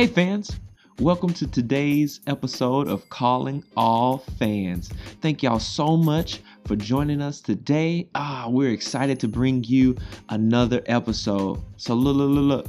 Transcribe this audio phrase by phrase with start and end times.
[0.00, 0.58] Hey, fans.
[0.98, 4.88] Welcome to today's episode of Calling All Fans.
[5.20, 8.08] Thank y'all so much for joining us today.
[8.14, 9.94] Ah, we're excited to bring you
[10.30, 11.62] another episode.
[11.76, 12.66] So, look, look, look, look.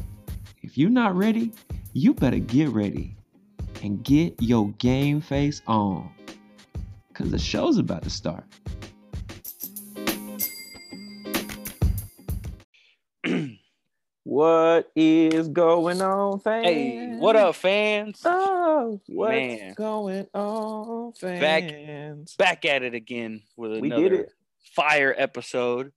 [0.61, 1.53] If you're not ready,
[1.93, 3.15] you better get ready
[3.81, 6.11] and get your game face on
[7.07, 8.43] because the show's about to start.
[14.41, 16.65] What is going on, fans?
[16.65, 18.23] Hey, what up, fans?
[18.25, 19.73] Oh, what's Man.
[19.75, 22.35] going on, Back- fans?
[22.37, 24.29] Back back at it again with We another did it.
[24.75, 25.91] fire episode.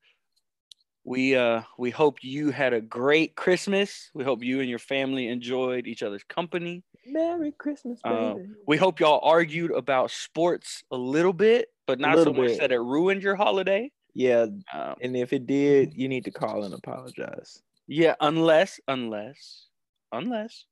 [1.05, 4.11] We uh we hope you had a great Christmas.
[4.12, 6.84] We hope you and your family enjoyed each other's company.
[7.06, 8.15] Merry Christmas, baby.
[8.15, 12.61] Um, We hope y'all argued about sports a little bit, but not so much bit.
[12.61, 13.91] that it ruined your holiday.
[14.12, 17.62] yeah, Um, and if it did, you need to call and apologize.
[17.87, 19.67] Yeah, unless unless
[20.12, 20.64] unless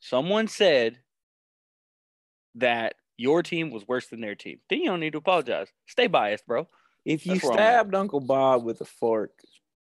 [0.00, 0.98] someone said
[2.56, 5.68] that your team was worse than their team, then you don't need to apologize.
[5.86, 6.66] Stay biased, bro.
[7.04, 7.62] If you That's where I'm at.
[7.62, 9.32] stabbed Uncle Bob with a fork,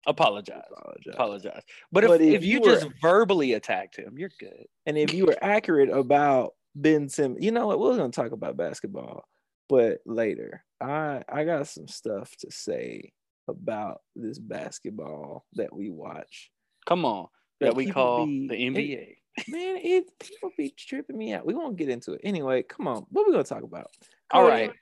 [0.06, 0.62] Apologize.
[0.70, 1.14] apologize.
[1.14, 1.62] apologize.
[1.90, 4.66] But if, But if if you, you were- just verbally attacked him, you're good.
[4.86, 7.78] And if you were accurate about Ben Simmons, you know what?
[7.80, 9.24] We're gonna talk about basketball,
[9.68, 10.64] but later.
[10.80, 13.12] I I got some stuff to say
[13.48, 16.50] about this basketball that we watch.
[16.86, 17.28] Come on.
[17.60, 19.14] That That we call be- the NBA.
[19.48, 21.44] Man, it people be tripping me out.
[21.44, 22.62] We won't get into it anyway.
[22.62, 23.88] Come on, what we gonna talk about?
[24.30, 24.72] All right.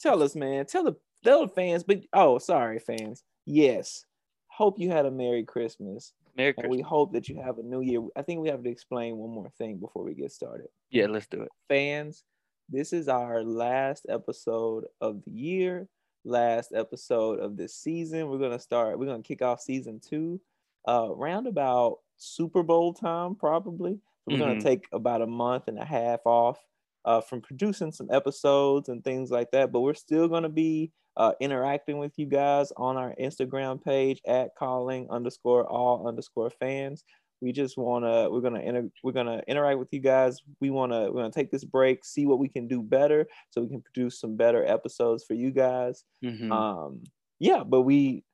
[0.00, 0.64] tell us, man.
[0.64, 1.84] Tell the tell the fans.
[1.84, 3.22] But oh, sorry, fans.
[3.44, 4.06] Yes,
[4.48, 7.82] hope you had a Merry Christmas, Merry and we hope that you have a New
[7.82, 8.00] Year.
[8.16, 10.68] I think we have to explain one more thing before we get started.
[10.90, 11.50] Yeah, let's do it.
[11.68, 12.24] Fans,
[12.70, 15.86] this is our last episode of the year,
[16.24, 18.28] last episode of this season.
[18.28, 18.98] We're gonna start.
[18.98, 20.40] We're gonna kick off season two,
[20.88, 23.94] uh, round about Super Bowl time, probably.
[24.24, 24.62] So we're gonna Mhm.
[24.62, 26.64] take about a month and a half off
[27.04, 29.72] uh, from producing some episodes and things like that.
[29.72, 34.54] But we're still gonna be uh, interacting with you guys on our Instagram page at
[34.56, 37.04] calling underscore all underscore fans.
[37.42, 40.40] We just wanna we're gonna inter- we're gonna interact with you guys.
[40.60, 43.68] We wanna we're gonna take this break, see what we can do better, so we
[43.68, 46.04] can produce some better episodes for you guys.
[46.24, 46.50] Mhm.
[46.52, 47.02] Um,
[47.40, 48.24] yeah, but we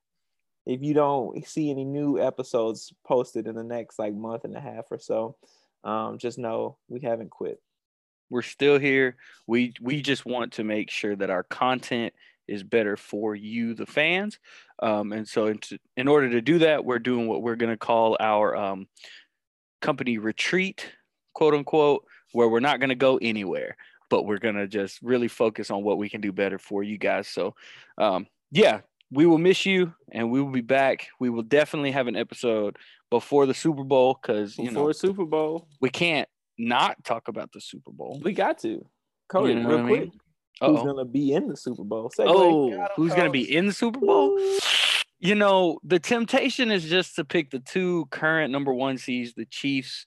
[0.68, 4.60] if you don't see any new episodes posted in the next like month and a
[4.60, 5.34] half or so,
[5.82, 7.58] um, just know we haven't quit.
[8.28, 9.16] We're still here.
[9.46, 12.12] We we just want to make sure that our content
[12.46, 14.38] is better for you, the fans.
[14.82, 15.60] Um, and so, in,
[15.96, 18.88] in order to do that, we're doing what we're going to call our um,
[19.80, 20.92] company retreat,
[21.32, 23.74] quote unquote, where we're not going to go anywhere,
[24.10, 26.98] but we're going to just really focus on what we can do better for you
[26.98, 27.26] guys.
[27.26, 27.54] So,
[27.96, 28.80] um, yeah,
[29.10, 31.08] we will miss you, and we will be back.
[31.19, 32.76] We will definitely have an episode
[33.10, 37.52] before the Super Bowl because you Before know Super Bowl, we can't not talk about
[37.52, 38.20] the Super Bowl.
[38.22, 38.84] we got to.
[39.28, 40.12] Cody, You know real what I quick, mean?
[40.60, 42.10] who's gonna be in the Super Bowl?
[42.18, 42.24] Segue.
[42.28, 44.38] Oh, who's gonna be in the Super Bowl?
[45.20, 49.47] You know, the temptation is just to pick the two current number one seeds, the
[49.47, 50.06] Chiefs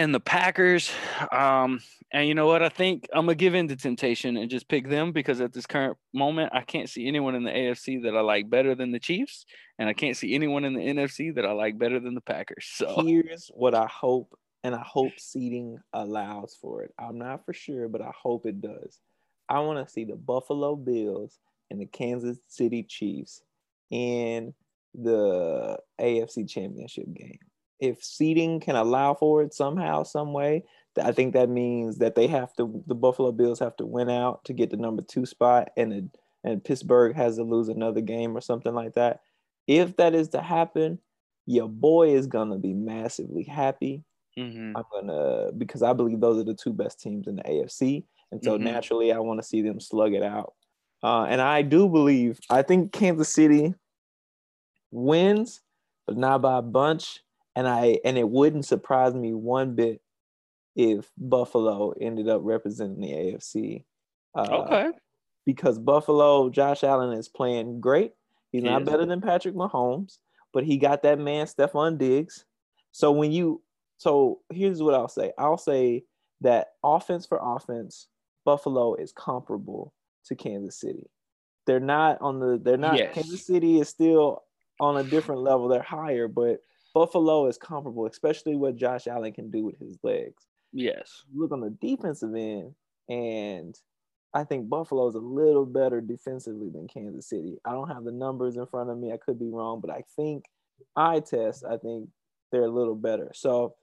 [0.00, 0.90] and the Packers.
[1.30, 1.80] Um,
[2.10, 2.62] and you know what?
[2.62, 5.66] I think I'm gonna give in to temptation and just pick them because at this
[5.66, 8.98] current moment, I can't see anyone in the AFC that I like better than the
[8.98, 9.44] Chiefs,
[9.78, 12.66] and I can't see anyone in the NFC that I like better than the Packers.
[12.80, 14.34] So Here's what I hope,
[14.64, 16.92] and I hope seating allows for it.
[16.98, 18.98] I'm not for sure, but I hope it does.
[19.50, 21.38] I want to see the Buffalo Bills
[21.70, 23.42] and the Kansas City Chiefs
[23.90, 24.54] in
[24.94, 27.38] the AFC Championship game.
[27.80, 30.64] If seating can allow for it somehow, some way,
[31.02, 32.82] I think that means that they have to.
[32.86, 36.04] The Buffalo Bills have to win out to get the number two spot, and it,
[36.44, 39.20] and Pittsburgh has to lose another game or something like that.
[39.66, 41.00] If that is to happen,
[41.46, 44.04] your boy is gonna be massively happy.
[44.36, 44.74] Mhm.
[44.76, 48.42] I'm gonna because I believe those are the two best teams in the AFC, and
[48.44, 48.62] so Mhm.
[48.62, 50.54] naturally I want to see them slug it out.
[51.02, 53.74] Uh, and I do believe I think Kansas City
[54.92, 55.62] wins,
[56.06, 57.20] but not by a bunch.
[57.56, 60.00] And I and it wouldn't surprise me one bit
[60.76, 63.84] if Buffalo ended up representing the AFC.
[64.34, 64.90] Uh, okay.
[65.44, 68.12] because Buffalo, Josh Allen is playing great.
[68.52, 70.18] He's not better than Patrick Mahomes,
[70.52, 72.44] but he got that man Stefon Diggs.
[72.92, 73.62] So when you
[73.98, 75.32] so here's what I'll say.
[75.38, 76.04] I'll say
[76.40, 78.08] that offense for offense,
[78.44, 79.92] Buffalo is comparable
[80.26, 81.10] to Kansas City.
[81.66, 83.14] They're not on the they're not Yes.
[83.14, 84.42] Kansas City is still
[84.80, 85.68] on a different level.
[85.68, 86.60] They're higher, but
[86.94, 91.24] Buffalo is comparable, especially what Josh Allen can do with his legs Yes.
[91.34, 92.74] look on the defensive end,
[93.08, 93.74] and
[94.32, 97.58] I think Buffalo is a little better defensively than Kansas City.
[97.64, 99.12] I don't have the numbers in front of me.
[99.12, 100.44] I could be wrong, but I think
[100.96, 102.08] eye test, I think
[102.52, 103.32] they're a little better.
[103.34, 103.74] So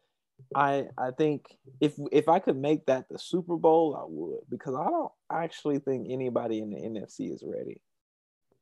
[0.55, 4.75] I I think if if I could make that the Super Bowl, I would because
[4.75, 7.81] I don't actually think anybody in the NFC is ready.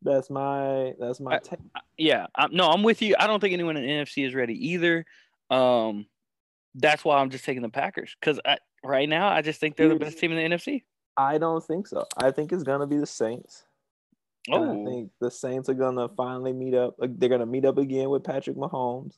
[0.01, 1.59] That's my that's my I- take.
[1.97, 3.15] Yeah, I, no, I'm with you.
[3.19, 5.05] I don't think anyone in the NFC is ready either.
[5.49, 6.05] Um,
[6.75, 8.39] that's why I'm just taking the Packers because
[8.83, 10.83] right now I just think they're the best team in the NFC.
[11.17, 12.05] I don't think so.
[12.17, 13.63] I think it's gonna be the Saints.
[14.47, 16.95] And I Oh, think the Saints are gonna finally meet up.
[16.99, 19.17] They're gonna meet up again with Patrick Mahomes,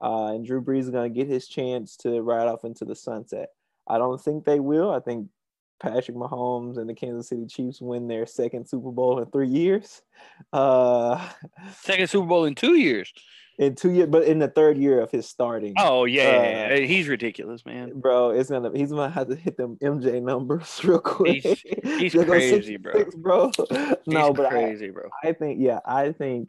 [0.00, 3.50] uh, and Drew Brees is gonna get his chance to ride off into the sunset.
[3.86, 4.90] I don't think they will.
[4.90, 5.28] I think
[5.84, 10.02] Patrick Mahomes and the Kansas City Chiefs win their second Super Bowl in three years.
[10.52, 11.28] Uh,
[11.82, 13.12] second Super Bowl in two years.
[13.58, 15.74] in two years, but in the third year of his starting.
[15.78, 17.92] Oh yeah, Uh, he's ridiculous, man.
[18.00, 21.42] Bro, it's gonna he's gonna have to hit them MJ numbers real quick.
[21.42, 22.92] He's- he's crazy, bro.
[22.92, 23.50] six, bro.
[24.06, 25.08] no, He's but I, crazy, bro.
[25.22, 26.48] I think yeah, I think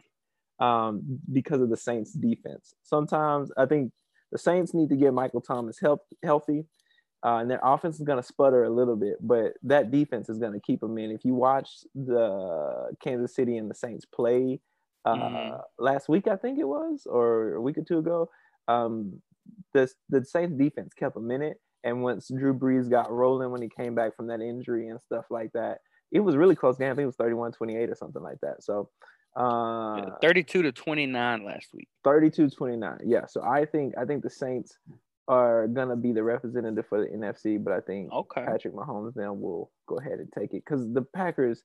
[0.60, 2.74] um because of the Saints defense.
[2.84, 3.92] Sometimes I think
[4.32, 6.66] the Saints need to get Michael Thomas help healthy.
[7.26, 10.38] Uh, and their offense is going to sputter a little bit, but that defense is
[10.38, 11.10] going to keep them in.
[11.10, 14.60] If you watch the Kansas City and the Saints play
[15.06, 15.62] uh, Mhm.
[15.80, 18.30] last week, I think it was, or a week or two ago,
[18.68, 19.22] um,
[19.74, 21.60] the the Saints defense kept them in it.
[21.84, 25.26] And once Drew Brees got rolling when he came back from that injury and stuff
[25.30, 25.82] like that,
[26.12, 26.92] it was really close game.
[26.92, 28.64] I think it was 31 28 or something like that.
[28.64, 28.90] So,
[29.36, 31.88] uh, Yeah, 32 to 29 last week.
[32.04, 33.00] 32 29.
[33.06, 33.26] Yeah.
[33.28, 34.78] So I think I think the Saints
[35.28, 38.46] are gonna be the representative for the NFC, but I think Okay.
[38.46, 41.62] Patrick Mahomes then will go ahead and take it because the Packers,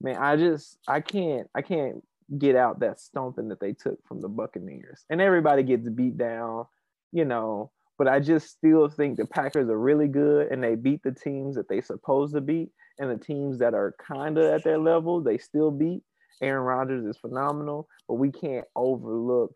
[0.00, 2.04] man, I just I can't I can't
[2.38, 6.66] get out that stomping that they took from the Buccaneers, and everybody gets beat down,
[7.12, 7.72] you know.
[7.98, 11.56] But I just still think the Packers are really good, and they beat the teams
[11.56, 15.20] that they supposed to beat, and the teams that are kind of at their level,
[15.20, 16.02] they still beat.
[16.40, 19.54] Aaron Rodgers is phenomenal, but we can't overlook.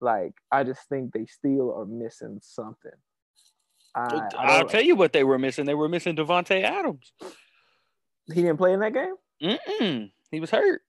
[0.00, 2.92] Like I just think they still are missing something.
[3.94, 5.64] I, I I'll tell you what they were missing.
[5.66, 7.12] They were missing Davante Adams.
[8.28, 9.14] he didn't play in that game.
[9.42, 10.10] Mm-mm.
[10.30, 10.82] He was hurt.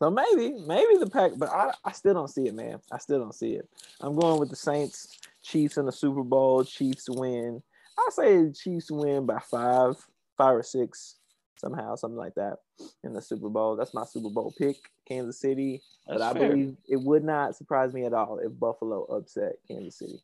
[0.00, 2.78] So maybe, maybe the pack, but I, I still don't see it, man.
[2.92, 3.68] I still don't see it.
[4.00, 6.62] I'm going with the Saints, Chiefs in the Super Bowl.
[6.62, 7.60] Chiefs win.
[7.98, 9.96] I say Chiefs win by five,
[10.36, 11.16] five or six,
[11.58, 12.58] somehow, something like that
[13.04, 13.76] in the Super Bowl.
[13.76, 14.76] That's my Super Bowl pick,
[15.06, 15.82] Kansas City.
[16.06, 16.50] That's but I fair.
[16.50, 20.22] believe it would not surprise me at all if Buffalo upset Kansas City.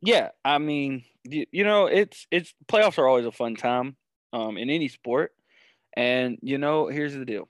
[0.00, 3.96] Yeah, I mean, you, know, it's it's playoffs are always a fun time
[4.32, 5.32] um, in any sport,
[5.96, 7.48] and you know, here's the deal.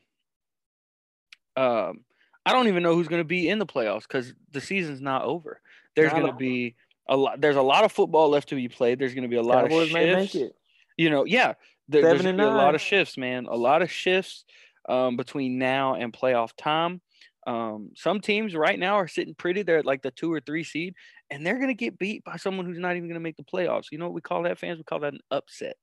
[1.57, 2.05] Um,
[2.47, 5.25] I don't even know who's going to be in the playoffs because the season's not
[5.25, 5.61] over.
[5.95, 6.77] There's going to be
[7.09, 7.41] a lot.
[7.41, 8.99] There's a lot of football left to be played.
[8.99, 10.55] There's going to be a lot Cowboys of shifts.
[10.97, 11.55] You know, yeah,
[11.89, 13.47] there, there's going to be a lot of shifts, man.
[13.47, 14.45] A lot of shifts
[14.89, 17.01] um, between now and playoff time.
[17.47, 19.63] Um, some teams right now are sitting pretty.
[19.63, 20.95] They're at like the two or three seed,
[21.31, 23.43] and they're going to get beat by someone who's not even going to make the
[23.43, 23.87] playoffs.
[23.91, 24.79] You know what we call that, fans?
[24.79, 25.77] We call that an upset.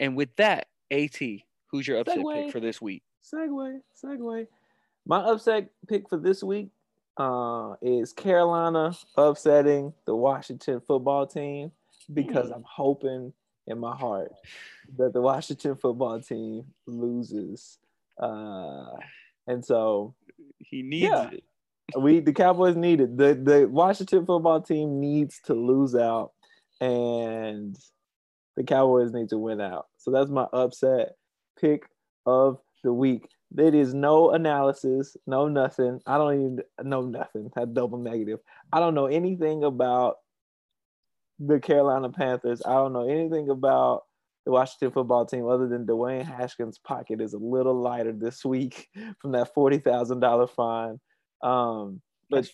[0.00, 1.18] And with that, AT,
[1.70, 2.44] who's your upset Segue.
[2.44, 3.02] pick for this week?
[3.22, 4.46] Segue, segue.
[5.06, 6.70] My upset pick for this week
[7.18, 11.70] uh, is Carolina upsetting the Washington football team
[12.12, 12.54] because Hmm.
[12.54, 13.32] I'm hoping
[13.66, 14.32] in my heart
[14.98, 17.78] that the Washington football team loses.
[18.20, 18.90] Uh,
[19.46, 20.14] and so
[20.58, 21.30] He needs Yeah.
[21.30, 21.44] it.
[21.98, 23.16] we the Cowboys need it.
[23.16, 26.32] The the Washington football team needs to lose out
[26.80, 27.76] and
[28.56, 29.86] the Cowboys need to win out.
[29.98, 31.16] So that's my upset
[31.60, 31.88] pick
[32.26, 33.28] of the week.
[33.50, 36.00] There is no analysis, no nothing.
[36.06, 37.50] I don't even know nothing.
[37.54, 38.40] That double negative.
[38.72, 40.16] I don't know anything about
[41.38, 42.62] the Carolina Panthers.
[42.64, 44.02] I don't know anything about
[44.44, 48.88] the Washington football team other than Dwayne Haskins' pocket is a little lighter this week
[49.20, 51.00] from that forty thousand dollar fine.
[51.42, 52.00] Um,
[52.30, 52.48] but.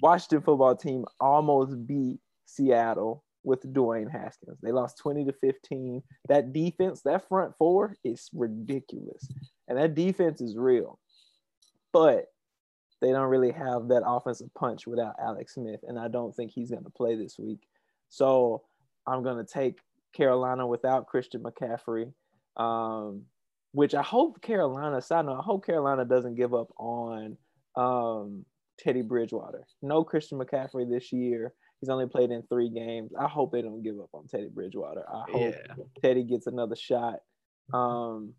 [0.00, 4.58] Washington football team almost beat Seattle with Dwayne Haskins.
[4.62, 6.02] They lost 20 to 15.
[6.28, 9.26] That defense, that front four is ridiculous.
[9.68, 10.98] And that defense is real.
[11.92, 12.26] But
[13.00, 15.80] they don't really have that offensive punch without Alex Smith.
[15.82, 17.60] And I don't think he's going to play this week.
[18.08, 18.62] So
[19.06, 19.78] I'm going to take
[20.14, 22.12] Carolina without Christian McCaffrey,
[22.56, 23.22] um,
[23.72, 27.36] which I hope Carolina, side note, I hope Carolina doesn't give up on
[27.76, 28.44] um,
[28.78, 29.66] Teddy Bridgewater.
[29.82, 31.52] No Christian McCaffrey this year.
[31.80, 33.12] He's only played in three games.
[33.18, 35.04] I hope they don't give up on Teddy Bridgewater.
[35.08, 35.84] I hope Yeah.
[36.02, 37.20] Teddy gets another shot.
[37.72, 38.34] Um,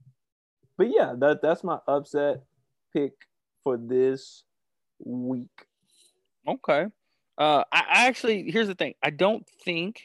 [0.78, 2.42] but yeah, that that's my upset
[2.94, 3.14] pick
[3.64, 4.44] for this
[5.04, 5.66] week.
[6.48, 6.88] Okay.
[7.40, 8.94] Uh, I, I actually here's the thing.
[9.02, 10.02] I don't think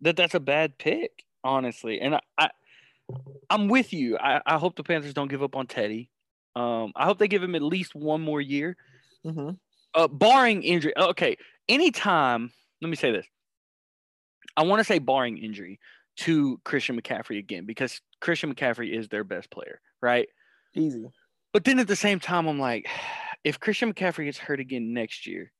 [0.00, 2.00] that that's a bad pick, honestly.
[2.00, 2.48] And I, I
[3.50, 4.16] I'm with you.
[4.16, 6.10] I, I hope the Panthers don't give up on Teddy.
[6.56, 8.76] Um, I hope they give him at least one more year,
[9.26, 9.50] Mm-hmm.
[9.94, 10.92] uh, barring injury.
[10.96, 11.36] Okay,
[11.68, 13.26] anytime let me say this.
[14.56, 15.80] I want to say barring injury
[16.18, 20.28] to Christian McCaffrey again because Christian McCaffrey is their best player, right?
[20.74, 21.04] Easy.
[21.52, 22.86] But then at the same time, I'm like,
[23.44, 25.50] if Christian McCaffrey gets hurt again next year,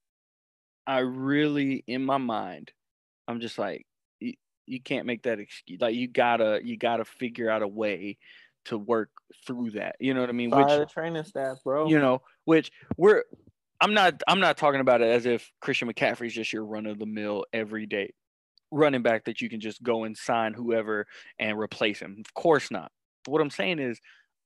[0.87, 2.73] I really, in my mind,
[3.27, 3.87] I'm just like,
[4.21, 4.35] you,
[4.67, 5.81] you can't make that excuse.
[5.81, 8.19] Like you gotta, you gotta figure out a way
[8.67, 9.11] to work
[9.47, 9.97] through that.
[10.01, 10.51] You know what I mean?
[10.51, 11.89] Fire the training staff, bro.
[11.89, 13.25] you know, which we're,
[13.81, 16.87] I'm not, I'm not talking about it as if Christian McCaffrey is just your run
[16.87, 18.13] of the mill every day
[18.71, 21.07] running back that you can just go and sign whoever
[21.39, 22.17] and replace him.
[22.19, 22.91] Of course not.
[23.25, 24.01] But what I'm saying is,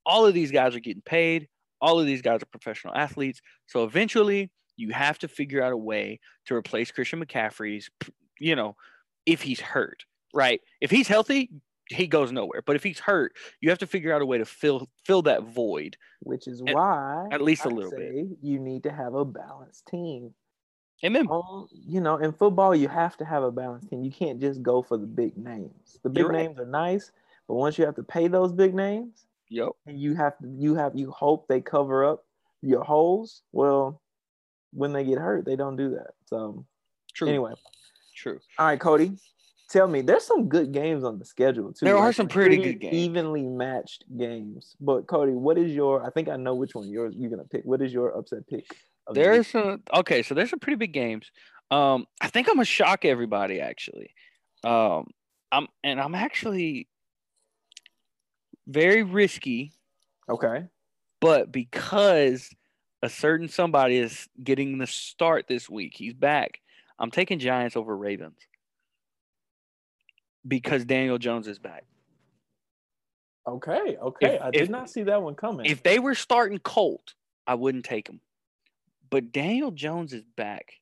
[0.05, 1.47] all of these guys are getting paid.
[1.81, 3.41] All of these guys are professional athletes.
[3.67, 7.89] So eventually, you have to figure out a way to replace Christian McCaffrey's,
[8.39, 8.75] you know,
[9.25, 10.61] if he's hurt, right?
[10.81, 11.51] If he's healthy,
[11.89, 12.61] he goes nowhere.
[12.65, 15.43] But if he's hurt, you have to figure out a way to fill fill that
[15.43, 15.97] void.
[16.21, 18.37] Which is At- why at least a I little bit.
[18.41, 20.33] You need to have a balanced team.
[21.03, 21.27] Amen.
[21.31, 24.03] Um, you know, in football, you have to have a balanced team.
[24.03, 25.99] You can't just go for the big names.
[26.03, 26.43] The big You're right.
[26.43, 27.11] names are nice,
[27.47, 30.75] but once you have to pay those big names, Yo, and you have to, you
[30.75, 32.25] have, you hope they cover up
[32.61, 33.43] your holes.
[33.53, 34.01] Well,
[34.71, 36.11] when they get hurt, they don't do that.
[36.25, 36.65] So
[37.13, 37.27] true.
[37.27, 37.53] anyway,
[38.15, 38.39] true.
[38.57, 39.13] all right, Cody,
[39.69, 40.01] tell me.
[40.01, 41.85] There's some good games on the schedule too.
[41.85, 42.93] There are some pretty good games.
[42.93, 44.75] evenly matched games.
[44.79, 46.05] But Cody, what is your?
[46.05, 47.61] I think I know which one yours you're gonna pick.
[47.63, 48.65] What is your upset pick?
[49.09, 51.31] of the There's some okay, so there's some pretty big games.
[51.71, 54.13] Um, I think I'm gonna shock everybody actually.
[54.63, 55.07] Um,
[55.51, 56.87] I'm and I'm actually
[58.67, 59.73] very risky,
[60.29, 60.65] okay.
[61.19, 62.49] but because
[63.01, 66.59] a certain somebody is getting the start this week, he's back.
[66.97, 68.39] I'm taking Giants over Ravens
[70.47, 71.85] because Daniel Jones is back.
[73.47, 74.35] Okay, okay.
[74.35, 75.65] If- I did if- not see that one coming.
[75.65, 77.13] If they were starting Colt,
[77.47, 78.21] I wouldn't take him.
[79.09, 80.73] But Daniel Jones is back,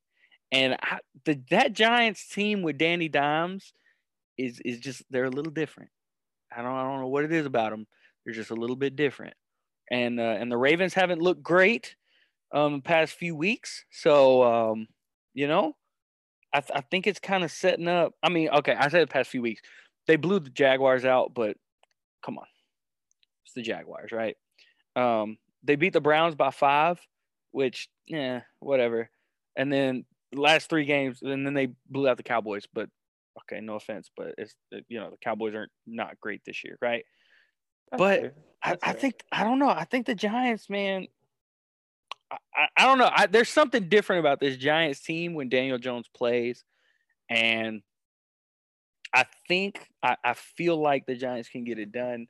[0.51, 3.71] and I, the that Giants team with Danny Dimes
[4.38, 5.91] is is just they're a little different.
[6.53, 7.88] I don't I don't know what it is about them.
[8.25, 9.36] They're just a little bit different,
[9.89, 11.95] and uh, and the Ravens haven't looked great
[12.54, 13.86] um the past few weeks.
[13.92, 14.88] So um
[15.34, 15.75] you know,
[16.54, 18.13] I th- I think it's kind of setting up.
[18.24, 19.62] I mean, okay, I said the past few weeks
[20.08, 21.58] they blew the Jaguars out, but
[22.25, 22.48] come on,
[23.46, 24.36] it's the Jaguars, right?
[24.96, 27.00] Um, they beat the Browns by five,
[27.51, 29.10] which yeah, whatever.
[29.56, 32.66] And then last three games, and then they blew out the Cowboys.
[32.74, 32.89] But
[33.42, 34.56] okay, no offense, but it's
[34.88, 37.04] you know the Cowboys aren't not great this year, right?
[37.92, 38.36] That's but.
[38.63, 39.70] I, I think I don't know.
[39.70, 41.08] I think the Giants, man.
[42.58, 43.10] I, I, don't know.
[43.14, 46.64] I, there's something different about this Giants team when Daniel Jones plays,
[47.30, 47.82] and
[49.14, 52.28] I think I, I feel like the Giants can get it done.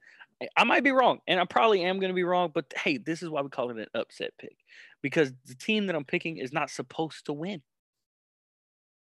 [0.55, 2.51] I might be wrong, and I probably am going to be wrong.
[2.53, 4.57] But hey, this is why we call it an upset pick
[5.01, 7.61] because the team that I'm picking is not supposed to win,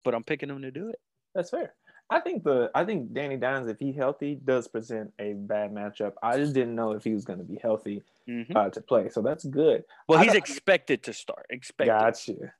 [0.03, 0.99] but I'm picking them to do it.
[1.33, 1.73] That's fair.
[2.09, 6.13] I think the I think Danny Dimes, if he healthy, does present a bad matchup.
[6.23, 8.55] I just didn't know if he was going to be healthy Mhm.
[8.55, 9.83] uh, to play, so that's good.
[10.07, 11.45] Well, I he's expected to start.
[11.49, 11.91] Expected.
[11.91, 12.53] Gotcha.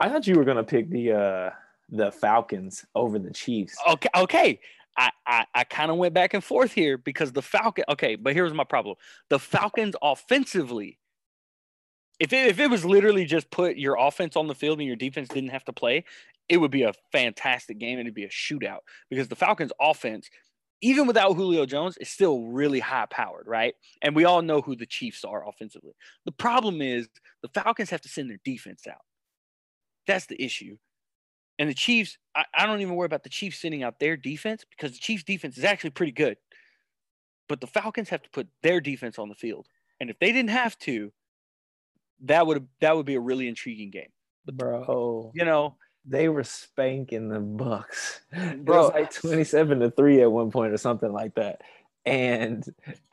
[0.00, 1.50] I thought you were going to pick the uh,
[1.90, 3.76] the Falcons over the Chiefs.
[3.86, 4.60] Okay, okay.
[4.96, 7.84] I I, I kind of went back and forth here because the Falcon.
[7.90, 8.96] Okay, but here's my problem:
[9.28, 10.98] the Falcons offensively.
[12.20, 14.94] If it, if it was literally just put your offense on the field and your
[14.96, 16.04] defense didn't have to play,
[16.48, 20.28] it would be a fantastic game and it'd be a shootout because the Falcons offense,
[20.82, 23.74] even without Julio Jones, is still really high powered, right?
[24.02, 25.92] And we all know who the Chiefs are offensively.
[26.26, 27.08] The problem is
[27.42, 29.00] the Falcons have to send their defense out.
[30.06, 30.76] That's the issue.
[31.58, 34.64] And the Chiefs, I, I don't even worry about the Chiefs sending out their defense
[34.68, 36.36] because the Chiefs' defense is actually pretty good.
[37.48, 39.66] But the Falcons have to put their defense on the field.
[40.00, 41.12] And if they didn't have to,
[42.24, 44.08] that would that would be a really intriguing game.
[44.52, 44.84] Bro,
[45.34, 48.20] You know, they were spanking the Bucks.
[48.32, 48.76] It Bro.
[48.84, 51.60] was like twenty-seven to three at one point or something like that,
[52.04, 52.64] and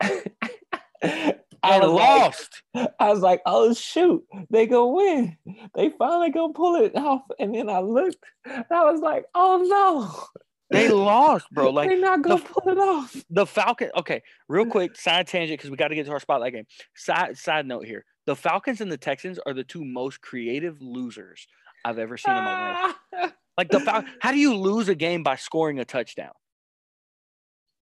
[1.64, 2.62] I like- lost.
[2.74, 5.36] I was like, oh shoot, they gonna win.
[5.74, 7.22] They finally gonna pull it off.
[7.38, 10.28] And then I looked, and I was like, oh no.
[10.70, 11.70] They lost, bro.
[11.72, 13.14] Like they're not gonna the- pull it off.
[13.30, 13.90] the Falcon.
[13.96, 16.64] Okay, real quick side tangent because we got to get to our spotlight game.
[16.94, 21.46] Side side note here: the Falcons and the Texans are the two most creative losers
[21.84, 22.94] I've ever seen in my life.
[23.12, 23.32] Ah.
[23.58, 26.32] Like the Fal- how do you lose a game by scoring a touchdown?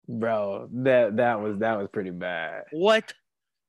[0.09, 2.63] Bro, that that was that was pretty bad.
[2.71, 3.13] What?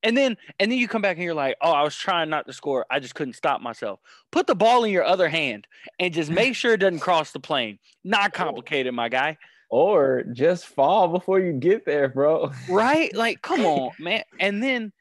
[0.03, 2.45] And then and then you come back and you're like, oh, I was trying not
[2.47, 2.85] to score.
[2.89, 3.99] I just couldn't stop myself.
[4.31, 5.67] Put the ball in your other hand
[5.99, 7.79] and just make sure it doesn't cross the plane.
[8.03, 9.37] Not complicated, my guy.
[9.69, 12.51] Or just fall before you get there, bro.
[12.69, 13.13] Right?
[13.15, 14.23] Like, come on, man.
[14.39, 14.93] And then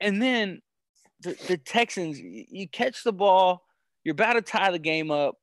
[0.00, 0.60] and then
[1.20, 3.62] the, the Texans, you catch the ball,
[4.04, 5.36] you're about to tie the game up,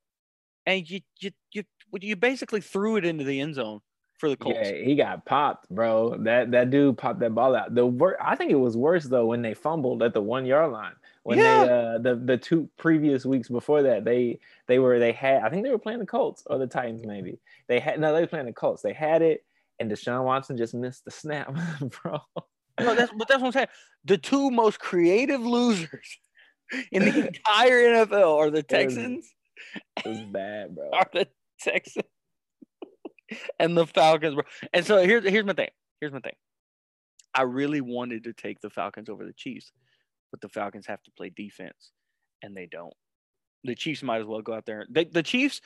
[0.65, 1.63] and you you you
[2.01, 3.79] you basically threw it into the end zone
[4.17, 4.57] for the Colts.
[4.61, 6.17] Yeah, he got popped, bro.
[6.17, 7.73] That that dude popped that ball out.
[7.75, 10.71] The wor- I think it was worse though when they fumbled at the one yard
[10.71, 10.93] line.
[11.23, 11.65] When Yeah.
[11.65, 15.49] they uh the the two previous weeks before that, they they were they had I
[15.49, 17.39] think they were playing the Colts or the Titans maybe.
[17.67, 18.81] They had no, they were playing the Colts.
[18.81, 19.43] They had it,
[19.79, 21.53] and Deshaun Watson just missed the snap,
[22.01, 22.19] bro.
[22.79, 23.67] No, that's but that's what I'm saying.
[24.05, 26.19] The two most creative losers
[26.91, 29.33] in the entire NFL are the Texans
[29.97, 30.89] It was bad, bro.
[30.93, 31.27] are the
[31.59, 32.05] Texans
[33.59, 34.43] and the Falcons, bro.
[34.73, 35.69] And so here's here's my thing.
[35.99, 36.35] Here's my thing.
[37.33, 39.71] I really wanted to take the Falcons over the Chiefs,
[40.31, 41.91] but the Falcons have to play defense,
[42.41, 42.93] and they don't.
[43.63, 44.85] The Chiefs might as well go out there.
[44.89, 45.61] The, the Chiefs,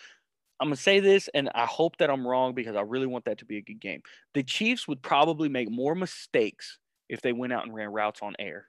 [0.59, 3.39] I'm gonna say this, and I hope that I'm wrong because I really want that
[3.39, 4.01] to be a good game.
[4.33, 6.79] The Chiefs would probably make more mistakes
[7.09, 8.67] if they went out and ran routes on air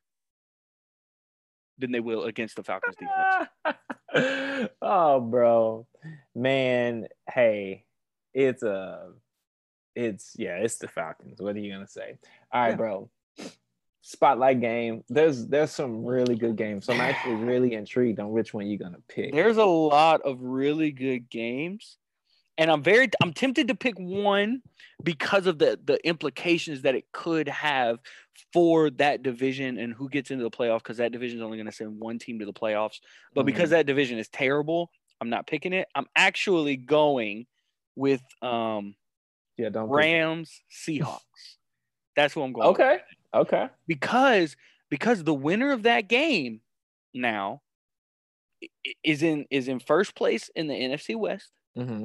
[1.79, 4.69] than they will against the Falcons defense.
[4.83, 5.87] oh, bro,
[6.35, 7.09] man.
[7.31, 7.85] Hey,
[8.35, 9.11] it's a,
[9.95, 11.41] it's yeah, it's the Falcons.
[11.41, 12.19] What are you gonna say?
[12.53, 12.77] All right, Yeah.
[12.77, 13.11] bro.
[14.05, 15.05] Spotlight game.
[15.09, 16.87] There's there's some really good games.
[16.87, 19.33] So I'm actually really intrigued on which one you're gonna pick.
[19.33, 21.99] There's a lot of really good games,
[22.63, 24.63] and I'm very I'm tempted to pick one
[25.03, 27.99] because of the the implications that it could have
[28.53, 30.79] for that division and who gets into the playoffs.
[30.79, 33.01] Because that division is only going to send one team to the playoffs,
[33.35, 34.91] but because that division is terrible,
[35.21, 35.89] I'm not picking it.
[35.97, 37.47] I'm actually going
[37.97, 38.95] with um
[39.57, 41.19] yeah, don't pick- Rams Seahawks.
[42.15, 42.69] That's who I'm going.
[42.69, 42.79] with.
[42.81, 42.99] Okay,
[43.35, 43.69] okay.
[43.89, 44.57] because
[44.89, 46.61] because the winner of that game
[47.13, 47.61] now
[49.03, 52.05] is in is in first place in the NFC West Mm-hmm.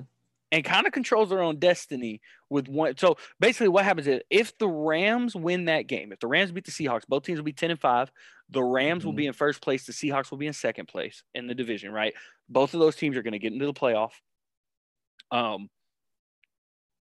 [0.52, 2.98] And kind of controls their own destiny with one.
[2.98, 6.66] So basically, what happens is if the Rams win that game, if the Rams beat
[6.66, 8.12] the Seahawks, both teams will be ten and five.
[8.50, 9.18] The Rams will Mhm.
[9.18, 9.86] be in first place.
[9.86, 11.92] The Seahawks will be in second place in the division.
[11.92, 12.14] Right?
[12.48, 14.14] Both of those teams are going to get into the playoff.
[15.32, 15.70] Um,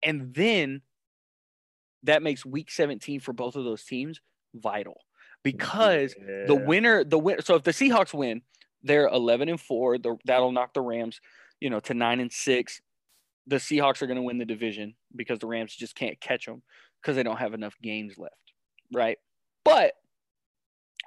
[0.03, 0.83] and then
[2.05, 4.21] that makes Week 17 for both of those teams
[4.55, 5.01] vital
[5.43, 6.15] because
[6.47, 8.43] the winner the win so if the Seahawks win
[8.83, 11.21] they're 11 and 4 the, that'll knock the Rams
[11.61, 12.81] you know to 9 and 6
[13.47, 16.63] the Seahawks are going to win the division because the Rams just can't catch them
[17.01, 18.37] because they don't have enough games left
[18.93, 19.19] right?
[19.65, 19.95] But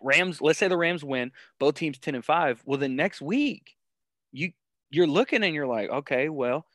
[0.03, 3.75] Rams let's say the Rams win both teams 10 and 5 well then next week
[4.33, 4.51] you
[4.89, 6.65] you're looking and you're like okay well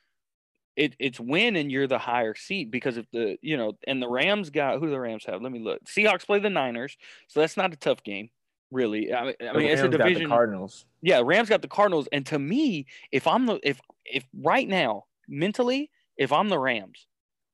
[0.75, 4.09] it, it's win and you're the higher seat because if the you know and the
[4.09, 5.42] Rams got who do the Rams have?
[5.42, 5.85] Let me look.
[5.85, 6.96] Seahawks play the Niners
[7.29, 8.31] so that's not a tough game
[8.70, 9.12] really.
[9.12, 10.87] I mean, I mean it's a Rams got the division Cardinals.
[11.03, 15.05] yeah Rams got the Cardinals and to me if I'm the if if right now
[15.30, 17.06] mentally if I'm the Rams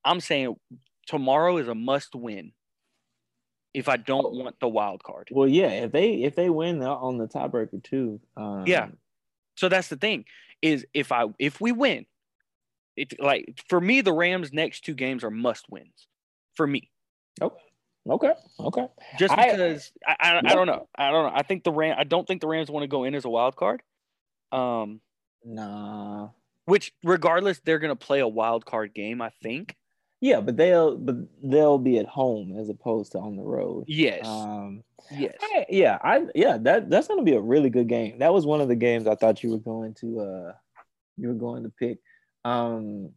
[0.04, 0.56] I'm saying
[1.06, 2.52] tomorrow is a must win
[3.74, 5.68] if I don't want the wild card Well, yeah.
[5.68, 8.20] If they if they win, they're on the tiebreaker too.
[8.36, 8.88] Um, Yeah.
[9.56, 10.24] so that's the thing
[10.62, 12.06] is if I if we win
[12.96, 16.08] it like for me the Rams next two games are must wins
[16.54, 16.90] for me
[17.42, 17.62] Okay.
[18.08, 18.32] Okay.
[18.60, 18.86] Okay.
[19.18, 20.54] Just because I, I, I, Yeah.
[20.54, 22.84] don't know I don't know I think the Ram I don't think the Rams want
[22.84, 23.82] to go in as a wild card
[24.52, 25.00] um
[25.44, 26.30] Nah.
[26.66, 29.74] Which regardless they're going to play a wild card game I think
[30.20, 33.84] Yeah, but they'll but they'll be at home as opposed to on the road.
[33.88, 34.82] yes Um.
[35.10, 35.98] yes I- yeah.
[36.02, 36.58] I yeah.
[36.58, 38.18] That that's gonna be a really good game.
[38.18, 40.52] That was one of the games I thought you were going to uh
[41.16, 41.98] you were going to pick.
[42.44, 43.10] Um.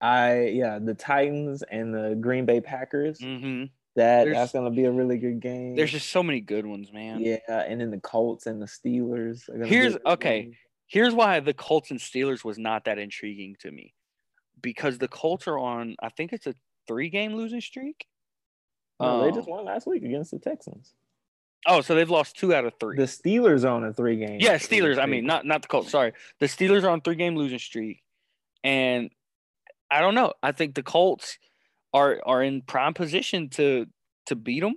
[0.00, 3.18] I yeah the Titans and the Green Bay Packers.
[3.20, 3.64] hmm
[3.96, 5.74] That There's- that's gonna be a really good game.
[5.74, 9.48] there's just so many good ones man yeah, and then the Colts and the Steelers.
[9.66, 10.50] Here's- okay.
[10.86, 13.94] Here's why the Colts and Steelers was not that intriguing to me
[14.60, 16.54] because the Colts are on I think it's a
[16.88, 18.06] three game losing streak
[19.00, 20.94] No, they Um, just won last week against the Texans.
[21.68, 22.96] Oh, so they've lost two out of three.
[22.96, 24.38] The Steelers on a three game.
[24.40, 24.98] yeah, Steelers.
[24.98, 25.90] I mean, not not the Colts.
[25.90, 28.02] Sorry, the Steelers are on three game losing streak,
[28.62, 29.10] and
[29.90, 30.32] I don't know.
[30.42, 31.38] I think the Colts
[31.92, 33.86] are are in prime position to
[34.26, 34.74] to beat them,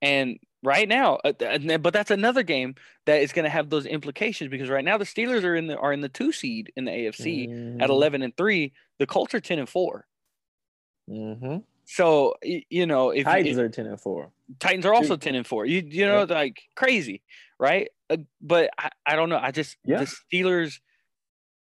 [0.00, 1.32] and right now, uh,
[1.78, 2.74] but that's another game
[3.06, 5.76] that is going to have those implications because right now the Steelers are in the
[5.76, 7.80] are in the two seed in the AFC Mm-hmm.
[7.82, 8.72] at eleven and three.
[8.98, 10.06] The Colts are ten and four.
[11.08, 11.58] Mm-hmm.
[11.84, 14.30] So you know if, Titans if are ten and four.
[14.58, 15.66] Titans are also ten and four.
[15.66, 17.22] You you know like crazy,
[17.60, 17.88] right?
[18.10, 19.38] Uh, but I, I don't know.
[19.40, 19.98] I just Yeah.
[20.02, 20.80] the Steelers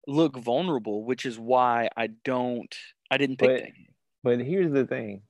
[0.07, 2.72] look vulnerable, which is why I don't.
[3.11, 3.72] I didn't pick But that.
[4.22, 5.22] but here's the thing.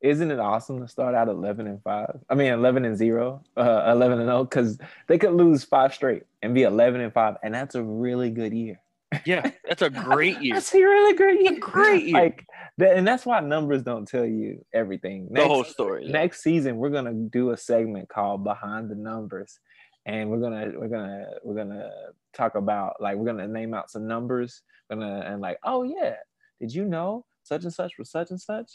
[0.00, 2.20] Isn't it awesome to start out 11 and 5?
[2.28, 6.24] I mean 11 and 0, uh 11 and 0 cuz they could lose 5 straight
[6.42, 8.80] and be 11 and 5 and that's a really good year.
[9.24, 10.54] Yeah, that's a great year.
[10.54, 11.58] That's a really great year.
[11.58, 12.14] great year.
[12.14, 12.46] Like
[12.78, 15.28] that, and that's why numbers don't tell you everything.
[15.30, 16.06] the whole story.
[16.06, 16.12] yeah.
[16.12, 19.58] next season we're gonna do a segment called behind the numbers
[20.06, 21.90] and we're gonna we're gonna we're gonna
[22.32, 24.62] talk about like we're gonna name out some numbers.
[24.90, 26.16] Gonna and like, oh yeah,
[26.60, 28.72] did you know such and such was such and such?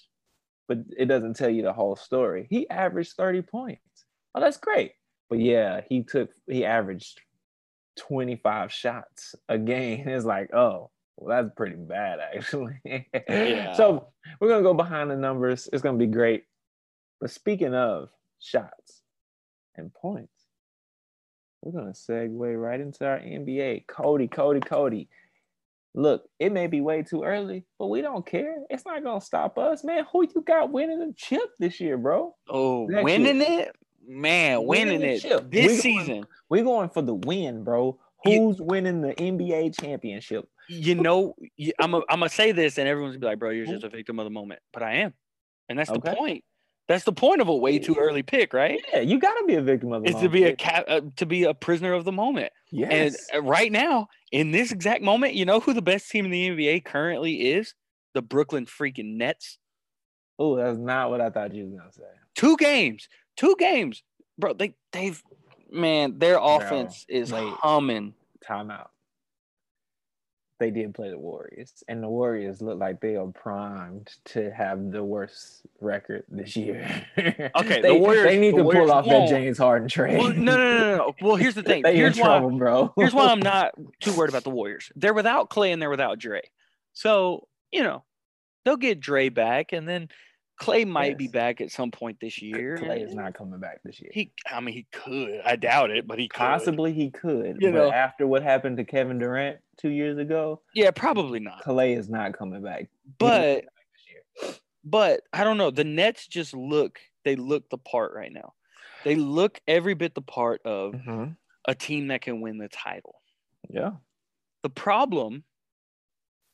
[0.67, 2.47] But it doesn't tell you the whole story.
[2.49, 4.05] He averaged 30 points.
[4.33, 4.93] Oh, that's great.
[5.29, 7.21] But yeah, he took he averaged
[7.97, 10.07] 25 shots a game.
[10.07, 12.79] It's like, oh, well, that's pretty bad actually.
[12.83, 13.73] Yeah.
[13.73, 14.07] So
[14.39, 15.69] we're gonna go behind the numbers.
[15.71, 16.43] It's gonna be great.
[17.21, 19.01] But speaking of shots
[19.75, 20.31] and points,
[21.61, 23.87] we're gonna segue right into our NBA.
[23.87, 25.09] Cody, Cody, Cody.
[25.97, 28.57] Look, it may be way too early, but we don't care.
[28.69, 30.05] It's not gonna stop us, man.
[30.11, 32.35] Who you got winning the chip this year, bro?
[32.49, 33.73] Oh, Next winning it,
[34.05, 35.49] man, Winning winning it chip.
[35.49, 36.25] this We going- season.
[36.49, 37.97] We're going for the win, bro.
[38.25, 40.49] You- Who's winning the NBA championship?
[40.67, 41.35] You know,
[41.79, 44.25] I'm gonna say this, and everyone's gonna be like, "Bro, you're just a victim of
[44.25, 45.13] the moment," but I am,
[45.69, 46.09] and that's Okay.
[46.09, 46.43] the point.
[46.87, 48.79] That's the point of a way too early pick, right?
[48.93, 50.57] Yeah, you gotta be a victim of the Is to be a moment.
[50.59, 52.53] cat, uh, to be a prisoner of the moment.
[52.71, 53.17] Yes.
[53.33, 56.31] And uh, right now, in this exact moment, you know who the best team in
[56.31, 57.73] the NBA currently is?
[58.13, 59.57] The Brooklyn freaking Nets.
[60.37, 62.03] oh, that's not what I thought you was gonna say.
[62.35, 64.03] Two games, two games,
[64.37, 64.53] bro.
[64.53, 65.21] They they've
[65.71, 67.51] man, their offense is wait.
[67.53, 68.13] humming.
[68.47, 68.87] Timeout.
[70.57, 74.89] They did play the Warriors, and the Warriors look like they are primed to have
[74.91, 77.05] the worst record this year.
[77.57, 79.27] Okay, the Warriors- They need the to Warriors pull off that.
[79.27, 80.17] James Harden trade.
[80.17, 81.15] Well, no, no, no, no, no.
[81.21, 81.83] Well, here's the thing.
[81.83, 82.27] they Here's in why.
[82.39, 82.93] trouble, bro.
[82.97, 84.91] Here's why I'm not too worried about the Warriors.
[84.95, 86.41] They're without Clay and they're without Dre.
[86.93, 88.03] So, you know,
[88.63, 90.07] they'll get Dre back and then
[90.57, 92.77] Clay might be back at some point this year.
[92.77, 94.09] Clay is not coming back this year.
[94.13, 95.41] He I mean he could.
[95.43, 96.37] I doubt it, but he could.
[96.37, 97.91] Possibly he could, You but know.
[97.91, 101.61] after what happened to Kevin Durant two years ago, Yeah, probably not.
[101.61, 102.87] Clay is not coming back.
[103.19, 103.65] But
[104.07, 104.53] year.
[104.83, 105.71] but I don't know.
[105.71, 108.53] The Nets just look they look the part right now.
[109.03, 111.35] They look every bit the part of Mhm.
[111.67, 113.21] a team that can win the title.
[113.69, 113.91] Yeah.
[114.61, 115.43] The problem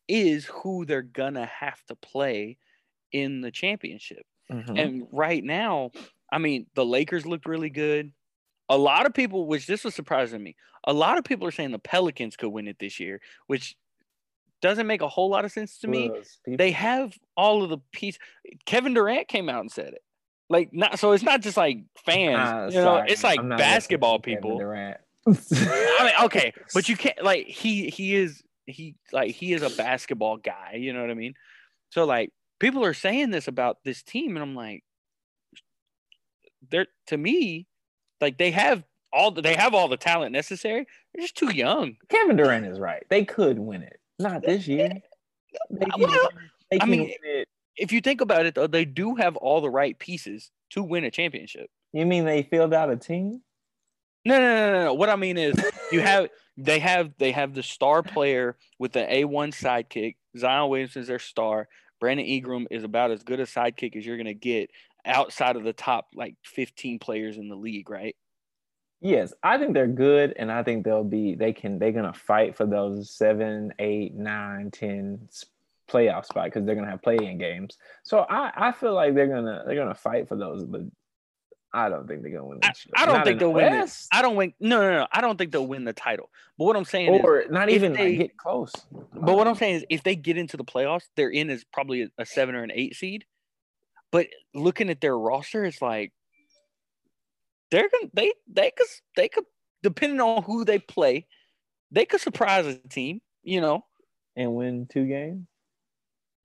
[0.08, 2.58] is who they're gonna have to play
[3.12, 4.26] in the championship.
[4.52, 4.80] Mhm.
[4.80, 5.92] And right now,
[6.32, 8.12] I mean, the Lakers looked really good.
[8.70, 11.72] A lot of people, which this was surprising me, a lot of people are saying
[11.72, 13.76] the Pelicans could win it this year, which
[14.62, 16.10] doesn't make a whole lot of sense to me.
[16.10, 18.18] People- They have all of the piece.
[18.66, 20.04] Kevin Durant came out and said it.
[20.50, 24.18] Like not so it's not just like fans, Ah, you know, sorry, it's like basketball
[24.18, 24.58] listening to Kevin people.
[24.60, 24.98] Durant.
[25.28, 29.70] I mean, okay, but you can't like he he is he like he is a
[29.70, 31.36] basketball guy, you know what I mean?
[31.92, 34.84] So like people are saying this about this team, and I'm like,
[36.70, 37.68] they're to me,
[38.22, 40.86] like they have all the, they have all the talent necessary.
[41.14, 41.98] They're just too young.
[42.08, 43.04] Kevin Durant is right.
[43.10, 44.00] They could win it.
[44.20, 44.90] Not this year.
[45.72, 46.30] They can, Well,
[46.70, 47.48] they I mean, win it.
[47.76, 51.04] If you think about it, though, they do have all the right pieces to win
[51.04, 51.70] a championship.
[51.94, 53.42] You mean they filled out a team?
[54.24, 54.94] No, no, no, no, no.
[54.94, 55.56] What I mean is,
[55.92, 60.16] you have they have they have the star player with the A one sidekick.
[60.38, 61.68] Zion Williamson is their star.
[62.02, 64.72] Brandon Ingram is about as good a sidekick as you're gonna get
[65.06, 68.16] outside of the top like 15 players in the league, right?
[69.00, 71.34] Yes, I think they're good, and I think they'll be.
[71.34, 71.80] They can.
[71.80, 75.28] They're gonna fight for those seven, eight, nine, ten
[75.90, 77.78] playoff spot because they're gonna have play-in games.
[78.04, 80.82] So I, I feel like they're gonna they're gonna fight for those, but
[81.74, 82.60] I don't think they're gonna win.
[82.64, 82.74] I.
[82.96, 83.72] I don't Not think they'll win.
[83.72, 84.54] The, I don't win.
[84.60, 85.08] No, no, no.
[85.12, 86.30] I don't think they'll win the title.
[86.58, 88.74] But what I'm saying is, or not even they- like get close.
[88.92, 92.04] But what I'm saying is, if they get into the playoffs, they're in as probably
[92.04, 93.26] a, a seven or an eight seed.
[94.12, 96.12] But looking at their roster, it's like
[97.70, 99.46] they're gonna they they could they could
[99.82, 101.26] depending on who they play,
[101.92, 103.22] they could surprise a team.
[103.44, 103.86] You know,
[104.36, 105.48] and win two games.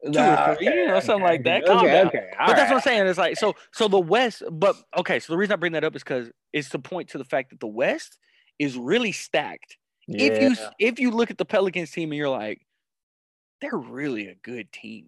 [0.04, 1.64] Two or three, you know, something like that.
[1.64, 2.06] Calm Okay, down.
[2.08, 2.30] okay.
[2.38, 3.06] but that's what I'm saying.
[3.06, 4.42] It's like so so the West.
[4.52, 7.18] But okay, so the reason I bring that up is because it's to point to
[7.18, 8.18] the fact that the West
[8.58, 9.76] is really stacked.
[10.08, 12.60] If you if you look at the Pelicans team and you're like,
[13.60, 15.06] they're really a good team.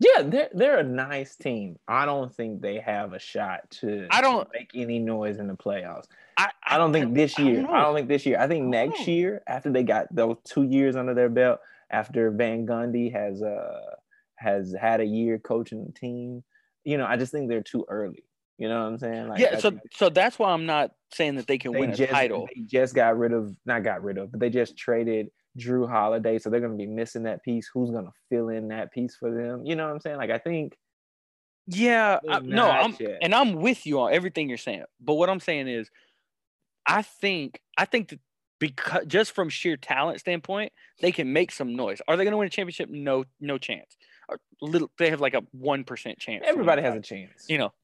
[0.00, 1.76] Yeah, they're they're a nice team.
[1.86, 5.54] I don't think they have a shot to I don't- make any noise in the
[5.54, 6.06] playoffs.
[6.36, 7.66] I I don't think this I don't year.
[7.70, 8.38] I don't think this year.
[8.40, 12.30] I think I next year, after they got those two years under their belt, after
[12.30, 13.80] Van Gundy has uh
[14.36, 16.42] has had a year coaching the team,
[16.84, 18.24] you know, I just think they're too early.
[18.58, 19.28] You know what I'm saying?
[19.28, 21.96] Like, yeah, so so that's why I'm not saying that they can they win a
[21.96, 22.48] just title.
[22.54, 26.38] they just got rid of not got rid of, but they just traded Jrue Holiday,
[26.38, 27.68] so they're gonna be missing that piece.
[27.72, 29.64] Who's gonna fill in that piece for them?
[29.64, 30.18] You know what I'm saying?
[30.18, 30.76] Like I think
[31.66, 33.18] Yeah, I, no, I'm yet.
[33.22, 34.84] and I'm with you on everything you're saying.
[35.00, 35.90] But what I'm saying is,
[36.86, 38.20] I think I think that
[38.64, 42.00] because just from sheer talent standpoint, they can make some noise.
[42.08, 42.88] Are they going to win a championship?
[42.88, 43.96] No, no chance.
[44.26, 46.44] Or little, they have like a one percent chance.
[46.46, 47.44] everybody has a chance.
[47.46, 47.74] you know.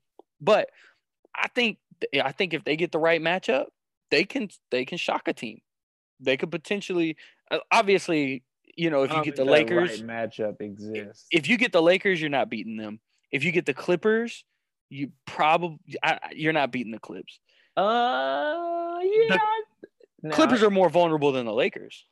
[0.40, 0.70] But
[1.36, 1.76] I think
[2.22, 3.66] I think if they get the right matchup,
[4.10, 5.60] they can they can shock a team.
[6.18, 7.16] They could potentially,
[7.50, 8.42] uh, obviously,
[8.74, 11.26] you know, if you get the Lakers, right matchup exists.
[11.30, 13.00] if you get the Lakers, you're not beating them.
[13.30, 14.44] If you get the Clippers,
[14.88, 15.78] you probably
[16.32, 17.38] you're not beating the Clips.
[17.76, 19.36] uh, yeah,
[20.22, 22.04] Now- Clippers are more vulnerable than the Lakers.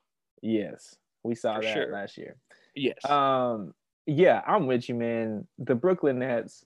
[0.42, 1.92] Yes, we saw For that sure.
[1.92, 2.37] last year.
[2.75, 3.05] Yes.
[3.05, 3.75] Um,
[4.07, 5.47] yeah, I'm with you, man.
[5.59, 6.64] The Brooklyn Nets.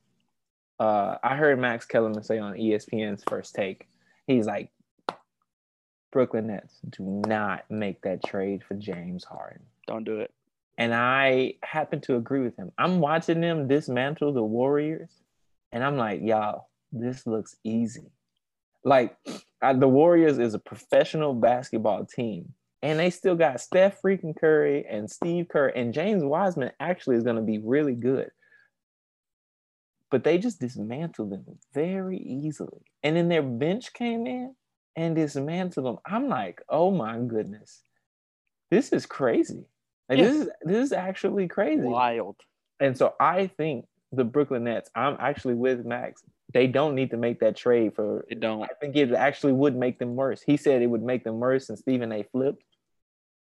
[0.79, 3.89] Uh, I heard Max Kellerman say on ESPN's First Take,
[4.27, 4.71] he's like,
[6.11, 9.63] Brooklyn Nets do not make that trade for James Harden.
[9.87, 10.31] Don't do it.
[10.79, 12.73] And I happen to agree with him.
[12.79, 15.11] I'm watching them dismantle the Warriors,
[15.71, 18.11] and I'm like, y'all, this looks easy.
[18.85, 19.17] Like,
[19.63, 24.85] I, the Warriors is a professional basketball team, and they still got Steph freaking Curry
[24.89, 28.31] and Steve Kerr, and James Wiseman actually is going to be really good.
[30.11, 32.83] But they just dismantled them very easily.
[33.03, 34.55] And then their bench came in
[34.95, 35.99] and dismantled them.
[36.05, 37.81] I'm like, oh my goodness,
[38.71, 39.65] this is crazy.
[40.09, 40.25] Like, Yeah.
[40.25, 41.83] This is this is actually crazy.
[41.83, 42.37] Wild.
[42.81, 46.23] And so I think the Brooklyn Nets, I'm actually with Max.
[46.53, 48.25] They don't need to make that trade for.
[48.29, 48.63] It don't.
[48.63, 50.43] I think it actually would make them worse.
[50.43, 52.25] He said it would make them worse, and Stephen A.
[52.25, 52.63] flipped.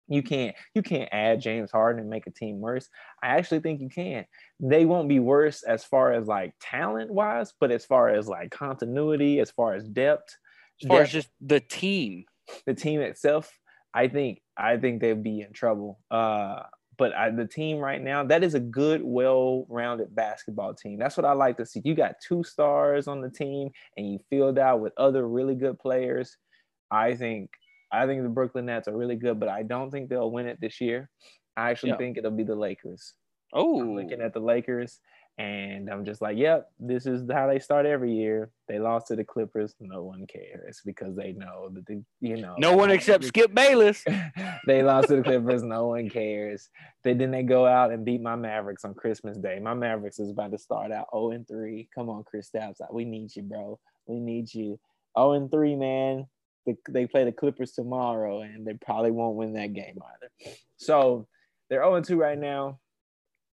[0.08, 2.88] You can't you can't add James Harden and make a team worse.
[3.22, 4.26] I actually think you can.
[4.58, 8.50] They won't be worse as far as like talent wise, but as far as like
[8.50, 10.36] continuity, as far as depth,
[10.82, 12.24] As far as just the team.
[12.66, 13.56] the team itself,
[13.94, 16.00] I think I think they'd be in trouble.
[16.10, 16.62] Uh,
[17.00, 20.98] but I, the team right now, that is a good, well-rounded basketball team.
[20.98, 21.80] That's what I like to see.
[21.82, 25.78] You got two stars on the team, and you filled out with other really good
[25.78, 26.36] players.
[26.90, 27.50] I think
[27.90, 30.60] I think the Brooklyn Nets are really good, but I don't think they'll win it
[30.60, 31.08] this year.
[31.56, 31.96] I actually Yeah.
[31.96, 33.14] think it'll be the Lakers.
[33.52, 34.26] Oh, I'm looking oh.
[34.26, 35.00] at the Lakers,
[35.38, 38.50] and I'm just like, yep, this is how they start every year.
[38.68, 39.74] They lost to the Clippers.
[39.80, 44.04] No one cares because they know that the, you know no one except Skip Bayless.
[44.66, 45.62] they lost to the Clippers.
[45.62, 46.68] No one cares.
[47.04, 49.58] They then they go out and beat my Mavericks on Christmas Day.
[49.60, 51.88] My Mavericks is about to start out 0 and 3.
[51.94, 52.76] Come on, Kristaps.
[52.92, 53.78] We need you, bro.
[54.06, 54.78] We need you.
[55.18, 56.26] 0 and 3, man.
[56.66, 60.54] The, they play the Clippers tomorrow, and they probably won't win that game either.
[60.76, 61.26] So
[61.70, 62.78] they're 0 and 2 right now.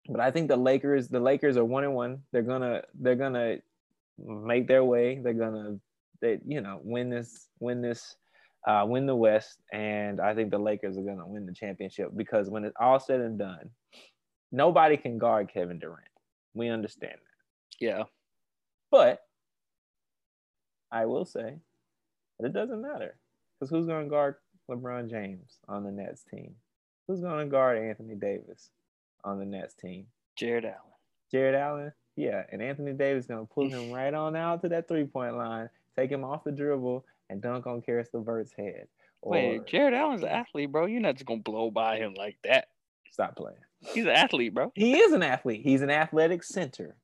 [0.10, 2.24] But I think the Lakers, the Lakers are one and one.
[2.32, 3.58] They're gonna they're gonna
[4.18, 5.20] make their way.
[5.22, 5.80] They're gonna
[6.22, 8.16] they you know win this win this
[8.68, 12.10] uh, win the West, and I think the Lakers are going to win the championship
[12.16, 13.70] because when it's all said and done,
[14.52, 16.04] nobody can guard Kevin Durant.
[16.54, 17.86] We understand that.
[17.86, 18.04] Yeah.
[18.92, 19.22] But
[20.92, 21.60] I will say
[22.40, 23.16] that it doesn't matter
[23.60, 24.36] because who's going to guard
[24.70, 26.56] LeBron James on the Nets team?
[27.08, 28.70] Who's going to guard Anthony Davis
[29.28, 30.08] on the Nets team?
[30.36, 30.78] Jarrett Allen.
[31.32, 34.88] Jarrett Allen, yeah, and Anthony Davis is gonna pull him right on out to that
[34.88, 38.88] three point line, take him off the dribble, and dunk on Caris LeVert's head.
[39.22, 40.86] Or Wait, Jarrett Allen's an athlete, bro.
[40.86, 42.70] You're not just gonna blow by him like that.
[43.12, 43.58] stop playing.
[43.80, 44.72] He's an athlete, bro.
[44.76, 45.62] He is an athlete.
[45.64, 46.96] He's an athletic center.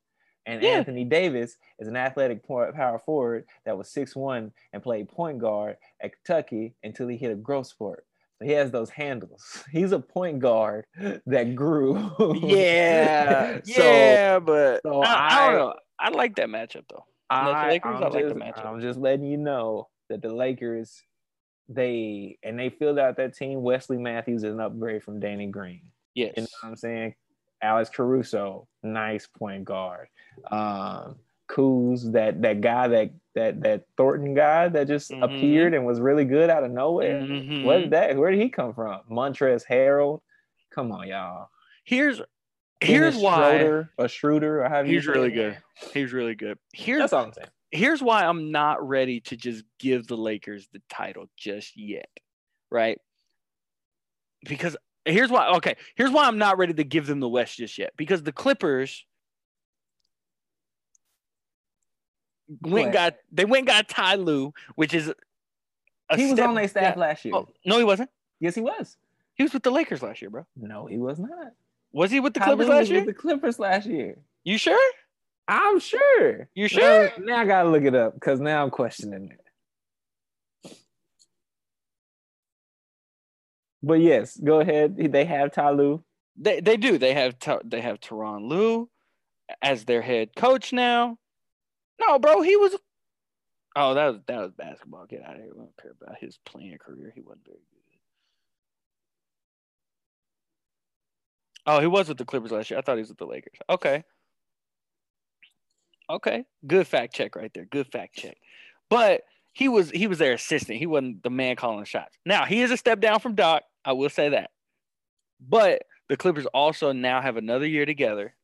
[0.46, 0.72] And Yeah.
[0.72, 5.78] Anthony Davis is an athletic po- power forward that was 6'1 and played point guard
[6.02, 8.06] at Kentucky until he hit a growth sport.
[8.44, 9.64] He has those handles.
[9.72, 10.86] He's a point guard
[11.26, 12.12] that grew.
[12.42, 15.74] Yeah, So, yeah, but so I, I don't know.
[16.00, 17.06] I like that matchup though.
[17.30, 18.66] the I, Lakers, I'm I like the just, matchup.
[18.66, 21.02] I'm just letting you know that the Lakers,
[21.70, 23.62] they and they filled out that team.
[23.62, 25.82] Wesley Matthews is an upgrade from Danny Green.
[26.16, 26.34] Yes.
[26.36, 27.16] You know what I'm saying?
[27.62, 30.08] Alex Caruso, nice point guard.
[30.52, 31.16] Um,
[31.50, 35.24] Kuz, that that guy that that that Thornton guy that just Mhm.
[35.24, 37.22] appeared and was really good out of nowhere.
[37.22, 37.64] Mhm.
[37.64, 38.16] What that?
[38.16, 39.02] Where did he come from?
[39.10, 40.22] Montrezl Harrell.
[40.72, 41.50] Come on, y'all.
[41.84, 42.22] Here's
[42.82, 45.58] here's Dennis why Schroeder, or Schroeder, or have he's really good.
[45.94, 46.60] He's really good.
[46.74, 47.48] Here's That's all I'm saying.
[47.72, 52.10] here's why I'm not ready to just give the Lakers the title just yet,
[52.70, 53.00] right?
[54.46, 55.48] Because here's why.
[55.56, 57.94] Okay, here's why I'm not ready to give them the West just yet.
[57.98, 59.06] Because the Clippers
[62.62, 65.12] went got they went and got Ty Lue, which is
[66.10, 67.02] a He was step on their staff down.
[67.02, 67.36] last year.
[67.36, 68.10] Oh, no, he wasn't.
[68.40, 68.98] Yes, he was.
[69.36, 70.46] He was with the Lakers last year, bro.
[70.56, 71.54] No, he was not.
[71.92, 73.00] Was he with the Ty Clippers Lue last year?
[73.06, 74.18] With the Clippers last year.
[74.44, 74.92] You sure?
[75.48, 76.50] I'm sure.
[76.56, 77.12] You sure?
[77.20, 79.40] Now, now I gotta look it up because now I'm questioning it.
[83.82, 84.96] But yes, go ahead.
[84.98, 86.04] They have Ty Lue.
[86.38, 86.98] They they do.
[86.98, 88.90] They have they have Tyronn Lue
[89.62, 91.18] as their head coach now.
[92.08, 92.76] No, bro, he was.
[93.76, 95.06] Oh, that was that was basketball.
[95.06, 95.52] Get out of here.
[95.54, 97.12] We don't care about his playing career.
[97.16, 97.84] He wasn't very good.
[101.66, 102.78] Oh, he was with the Clippers last year.
[102.78, 103.58] I thought he was with the Lakers.
[103.70, 104.04] Okay.
[106.10, 106.44] Okay.
[106.68, 107.66] Good fact check right there.
[107.66, 108.38] Good fact check.
[108.90, 109.22] But
[109.54, 110.80] he was he was their assistant.
[110.80, 112.18] He wasn't the man calling shots.
[112.26, 113.64] Now he is a step down from Doc.
[113.86, 114.52] I will say that.
[115.40, 118.36] But the Clippers also now have another year together,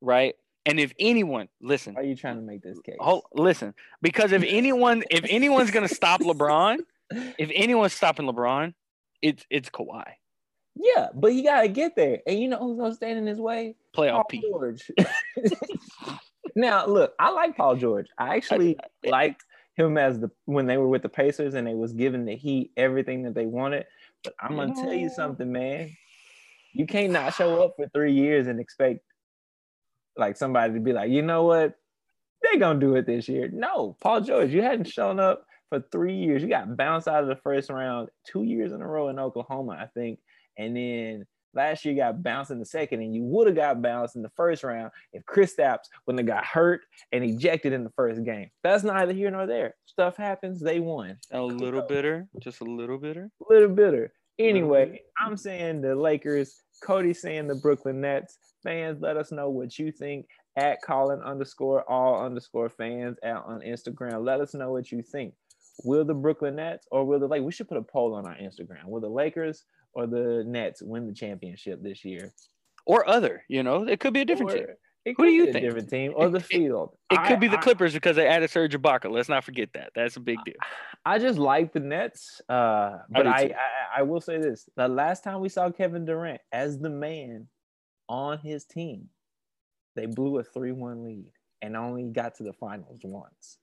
[0.00, 0.34] right?
[0.66, 2.96] And if anyone, listen, are you trying to make this case?
[2.98, 6.78] hold, listen, because if anyone, if anyone's gonna stop LeBron,
[7.10, 8.74] if anyone's stopping LeBron,
[9.20, 10.04] it's it's Kawhi.
[10.76, 12.20] Yeah, but he gotta get there.
[12.26, 13.76] And you know who's gonna stand in his way?
[13.96, 14.40] Playoff Paul.
[14.40, 14.90] George.
[16.56, 18.08] now, look, I like Paul George.
[18.18, 19.44] I actually liked
[19.76, 22.72] him as the when they were with the Pacers and they was giving the Heat
[22.76, 23.86] everything that they wanted.
[24.22, 25.90] But I'm gonna tell you something, man.
[26.72, 29.00] You can't not show up for three years and expect
[30.16, 31.74] like somebody to be like, you know what,
[32.42, 33.48] they're gonna do it this year.
[33.52, 36.42] No, Paul George, you hadn't shown up for three years.
[36.42, 39.72] You got bounced out of the first round two years in a row in Oklahoma,
[39.72, 40.20] I think,
[40.58, 43.82] and then last year you got bounced in the second, and you would have got
[43.82, 47.92] bounced in the first round if Kristaps wouldn't have got hurt and ejected in the
[47.96, 48.50] first game.
[48.62, 49.74] That's neither here nor there.
[49.86, 50.60] Stuff happens.
[50.60, 51.16] They won.
[51.32, 53.30] A little bitter, just a little bitter.
[53.40, 54.12] A little bitter.
[54.38, 55.26] Anyway, mm-hmm.
[55.26, 56.62] I'm saying the Lakers.
[56.82, 58.38] Cody saying the Brooklyn Nets.
[58.62, 63.60] Fans, let us know what you think at Colin underscore all underscore fans out on
[63.60, 64.24] Instagram.
[64.24, 65.34] Let us know what you think.
[65.84, 67.42] Will the Brooklyn Nets or will the like?
[67.42, 68.86] We should put a poll on our Instagram.
[68.86, 72.32] Will the Lakers or the Nets win the championship this year?
[72.86, 74.66] Or other, you know, it could be a different Or team.
[75.04, 75.64] It Who do you be a think?
[75.66, 76.96] different team or the It- it- field.
[77.10, 79.10] It I- could be the I- Clippers because they added Serge Ibaka.
[79.10, 79.90] Let's not forget that.
[79.94, 80.54] That's a big deal.
[81.04, 83.54] I just like the Nets, uh, but I.
[83.54, 83.54] I
[83.98, 87.48] I will say this: the last time we saw Kevin Durant as the man
[88.08, 89.10] on his team,
[89.94, 91.30] they blew a three-one lead
[91.62, 93.58] and only got to the finals once.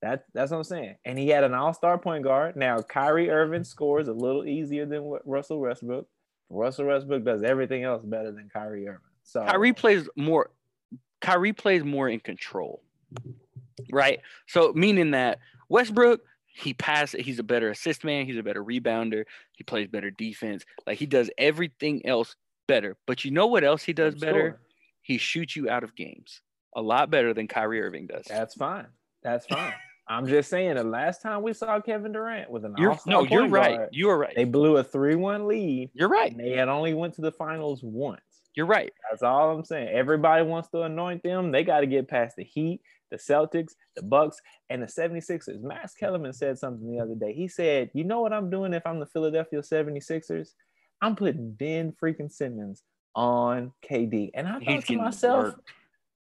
[0.00, 0.96] That that's what I'm saying.
[1.04, 2.56] And he had an All-Star point guard.
[2.56, 6.08] Now Kyrie Irving scores a little easier than what Russell Westbrook.
[6.50, 9.00] Russell Westbrook does everything else better than Kyrie Irving.
[9.24, 10.50] So Kyrie plays more.
[11.20, 12.82] Kyrie plays more in control,
[13.92, 14.20] right?
[14.48, 17.24] So meaning that Westbrook, he passes.
[17.24, 18.26] He's a better assist man.
[18.26, 19.24] He's a better rebounder.
[19.52, 20.64] He plays better defense.
[20.86, 22.96] Like he does everything else better.
[23.06, 24.40] But you know what else he does better?
[24.40, 24.60] Sure.
[25.02, 26.42] He shoots you out of games
[26.74, 28.24] a lot better than Kyrie Irving does.
[28.28, 28.86] That's fine.
[29.22, 29.72] That's fine.
[30.08, 33.46] I'm just saying the last time we saw Kevin Durant with an You're no, you're
[33.46, 33.76] right.
[33.76, 34.34] guard, You are right.
[34.34, 36.30] They blew a 3-1 lead You're right.
[36.32, 38.20] and they had only went to the finals once.
[38.54, 38.92] You're right.
[39.10, 39.88] That's all I'm saying.
[39.88, 41.52] Everybody wants to anoint them.
[41.52, 45.62] They got to get past the Heat, the Celtics, the Bucks, and the 76ers.
[45.62, 47.32] Max Kellerman said something the other day.
[47.32, 50.50] He said, "You know what I'm doing if I'm the Philadelphia 76ers?
[51.00, 52.82] I'm putting Ben freaking Simmons
[53.14, 55.72] on KD." And I thought to myself, worked.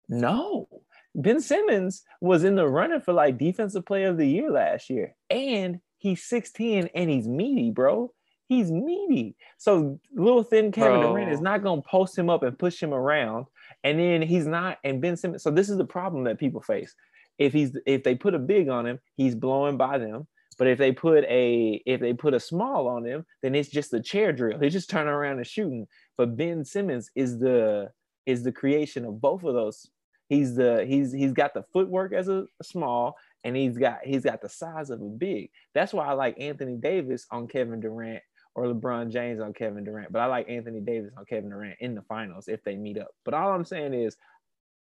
[0.08, 0.68] no.
[1.16, 5.16] Ben Simmons was in the running for like defensive player of the year last year.
[5.30, 8.12] And he's 6'10 and he's meaty, bro.
[8.48, 9.36] He's meaty.
[9.58, 11.14] So little thin Kevin Bro.
[11.14, 13.46] Durant is not gonna post him up and push him around.
[13.84, 15.44] And then he's not, and Ben Simmons.
[15.44, 16.94] So this is the problem that people face.
[17.38, 20.28] If he's if they put a big on him, he's blowing by them.
[20.58, 23.94] But if they put a if they put a small on him, then it's just
[23.94, 24.60] a chair drill.
[24.60, 25.88] He's just turning around and shooting.
[26.18, 27.92] But Ben Simmons is the
[28.26, 29.88] is the creation of both of those.
[30.30, 34.24] He's the he's he's got the footwork as a, a small, and he's got he's
[34.24, 35.50] got the size of a big.
[35.74, 38.24] That's why I like Anthony Davis on Kevin Durant
[38.56, 40.12] or LeBron James on Kevin Durant.
[40.12, 43.10] But I like Anthony Davis on Kevin Durant in the finals if they meet up.
[43.24, 44.18] But all I'm saying is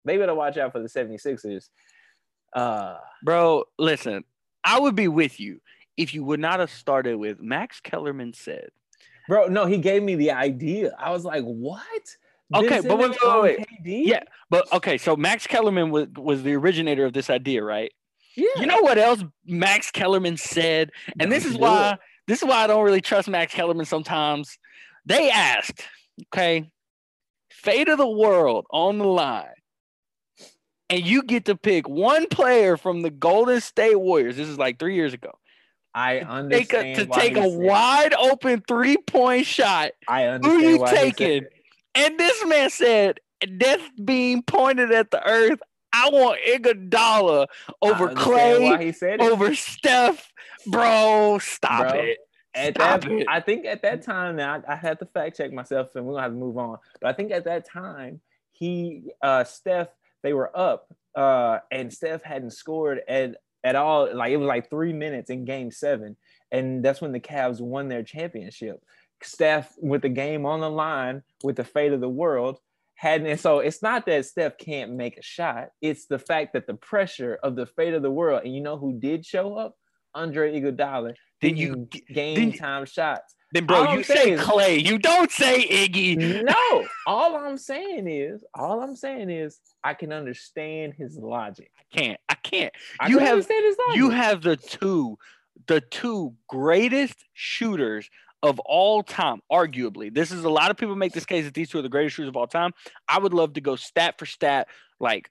[0.05, 1.69] they better watch out for the 76ers.
[2.53, 4.23] Uh Bro, listen,
[4.63, 5.61] I would be with you
[5.97, 8.69] if you would not have started with Max Kellerman said.
[9.27, 10.95] bro, no, he gave me the idea.
[10.97, 12.15] I was like, what?
[12.55, 14.07] Okay, but wait, wait, wait, KD?
[14.07, 17.91] Yeah, but okay, so Max Kellerman was was the originator of this idea, right?
[18.35, 18.47] yeah.
[18.59, 20.91] You know what else Max Kellerman said?
[21.19, 21.97] And this is why.
[22.29, 24.59] This is why I don't really trust Max Kellerman sometimes.
[25.03, 25.83] They asked,
[26.27, 26.69] okay,
[27.49, 29.47] fate of the world on the line.
[30.91, 34.37] And you get to pick one player from the Golden State Warriors.
[34.37, 35.31] This is like three years ago.
[35.95, 39.91] I Take understand a, to take a wide open three point shot.
[40.07, 41.45] I understand Who you taking?
[41.95, 43.19] And this man said,
[43.57, 45.59] death being pointed at the earth.
[45.93, 47.47] I want Iguodala
[47.81, 49.31] over Klay, why he said it.
[49.31, 50.31] over Steph.
[50.67, 52.17] Bro, stop Bro, it.
[52.53, 53.27] at Stop that, it.
[53.27, 56.13] I think at that time, now I, I had to fact check myself, and we're
[56.13, 56.77] gonna have to move on.
[57.01, 58.21] But I think at that time,
[58.51, 59.89] he, uh, Steph,
[60.21, 64.13] they were up, uh, and Steph hadn't scored at at all.
[64.13, 66.17] Like it was like three minutes in Game Seven,
[66.51, 68.83] and that's when the Cavs won their championship.
[69.21, 72.59] Steph, with the game on the line, with the fate of the world,
[72.99, 73.27] hadn't.
[73.27, 76.73] And so it's not that Steph can't make a shot; it's the fact that the
[76.75, 78.41] pressure of the fate of the world.
[78.43, 79.75] And you know who did show up?
[80.15, 83.35] Andre Iguodala Then you game then time shots.
[83.53, 84.83] Then, bro, you say is- Klay.
[84.83, 86.43] You don't say Iggy.
[86.43, 91.71] no, all I'm saying is, all I'm saying is, I can understand his logic.
[91.79, 92.19] I can't.
[92.27, 92.73] I can't.
[92.99, 93.97] I You can have- understand his logic.
[93.97, 95.17] You have the two,
[95.67, 98.09] the two greatest shooters
[98.41, 100.13] of all time, arguably.
[100.13, 102.15] This is a lot of people make this case that these two are the greatest
[102.15, 102.71] shooters of all time.
[103.07, 104.67] I would love to go stat for stat,
[104.99, 105.29] like,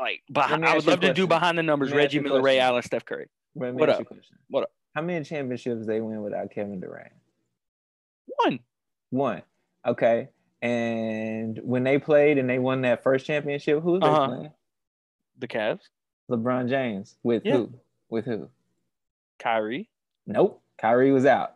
[0.00, 1.88] like behind, I would love to do behind the numbers.
[1.90, 2.58] Let me ask Reggie Miller, Ray.
[2.58, 3.28] Allen, Steph Curry.
[3.54, 3.98] What up?
[3.98, 4.36] you a question.
[4.50, 4.70] What up?
[4.94, 7.12] How many championships they win without Kevin Durant?
[8.26, 8.60] One.
[9.10, 9.42] One.
[9.86, 10.28] Okay.
[10.60, 14.26] And when they played and they won that first championship, who was they Uh-huh.
[14.28, 14.52] playing?
[15.38, 15.88] The Cavs,
[16.30, 17.16] LeBron James.
[17.22, 17.52] With Yeah.
[17.58, 17.72] who?
[18.08, 18.48] With who?
[19.38, 19.88] Kyrie.
[20.26, 20.62] Nope.
[20.78, 21.55] Kyrie was out.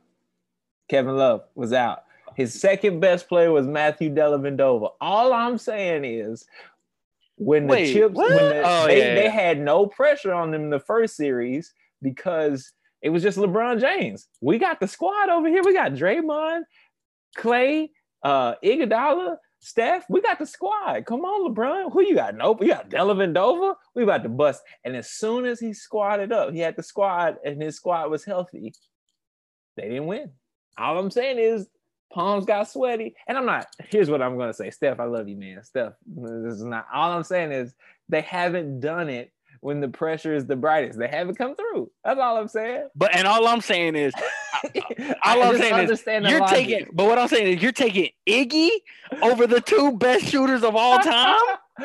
[0.91, 2.03] Kevin Love was out.
[2.35, 4.91] His second best player was Matthew Dellavedova.
[5.01, 6.45] All I'm saying is
[7.37, 8.31] when the chips what?
[8.31, 11.73] when the, Oh, they, yeah, they had no pressure on them in the first series
[12.03, 12.73] because
[13.03, 14.27] it was just LeBron James.
[14.41, 15.63] We got the squad over here.
[15.63, 16.63] We got Draymond,
[17.39, 17.91] Klay,
[18.25, 20.05] uh, Iguodala, Steph.
[20.11, 21.07] We got the squad.
[21.07, 21.93] Come on, LeBron.
[21.93, 22.35] Who you got?
[22.35, 22.63] Nope.
[22.63, 23.77] You got Dellavedova.
[23.95, 24.61] We about to bust.
[24.85, 28.25] And as soon as he squatted up, he had the squad, and his squad was
[28.25, 28.73] healthy.
[29.77, 30.31] They didn't win.
[30.79, 31.69] All I'm saying is
[32.13, 33.15] palms got sweaty.
[33.29, 34.71] And I'm not, here's what I'm gonna say.
[34.71, 35.63] Steph, I love you, man.
[35.63, 37.75] Steph, this is not all I'm saying is
[38.09, 40.99] they haven't done it when the pressure is the brightest.
[40.99, 41.91] They haven't come through.
[42.05, 42.89] That's all I'm saying.
[42.95, 44.13] But and all I'm saying is
[44.65, 48.71] I all I'm saying is you're taking but what I'm saying is you're taking Iggy
[49.23, 51.39] over the two best shooters of all time,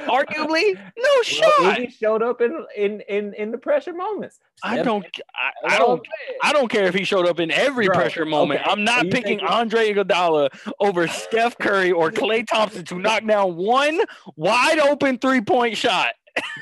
[0.07, 0.75] arguably.
[0.75, 1.77] No Well, shot.
[1.77, 4.39] Iggy showed up in in in, in the pressure moments.
[4.63, 5.99] I Steph- don't I, I don't
[6.43, 6.49] I'm.
[6.49, 8.61] I don't care if he showed up in every Bro, pressure moment.
[8.61, 13.25] okay, I'm not picking think- Andre Iguodala over Steph Curry or Klay Thompson to knock
[13.25, 13.99] down one
[14.35, 16.13] wide open three point shot.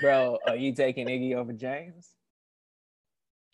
[0.01, 2.09] Bro, are you taking Iggy over James?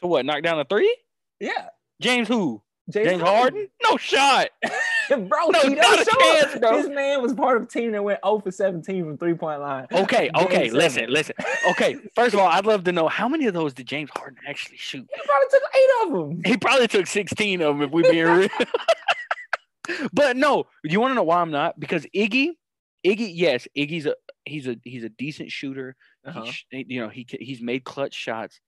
[0.02, 0.26] To what?
[0.26, 0.96] Knock down a three?
[1.40, 1.68] Yeah.
[2.02, 2.62] James who?
[2.90, 3.68] James, James Harden?
[3.84, 4.50] No shot.
[5.28, 6.62] bro, No, he not a chance, up.
[6.62, 6.78] bro.
[6.82, 9.62] This man was part of a team that went 0 for 17 from three point
[9.62, 9.88] line.
[9.92, 11.14] Okay, Game okay, listen, seven.
[11.14, 11.36] listen.
[11.72, 14.40] Okay, first of all, I'd love to know how many of those did James Harden
[14.48, 15.08] actually shoot?
[15.14, 16.42] He probably took eight of them.
[16.46, 18.50] He probably took 16 of them if we being real.
[20.14, 21.80] but no, you want to know why I'm not?
[21.80, 22.52] Because Iggy,
[23.06, 25.96] Iggy, yes, Iggy's a he's a he's a decent shooter.
[26.26, 26.46] Uh-huh.
[26.70, 28.60] He you know, he he's made clutch shots,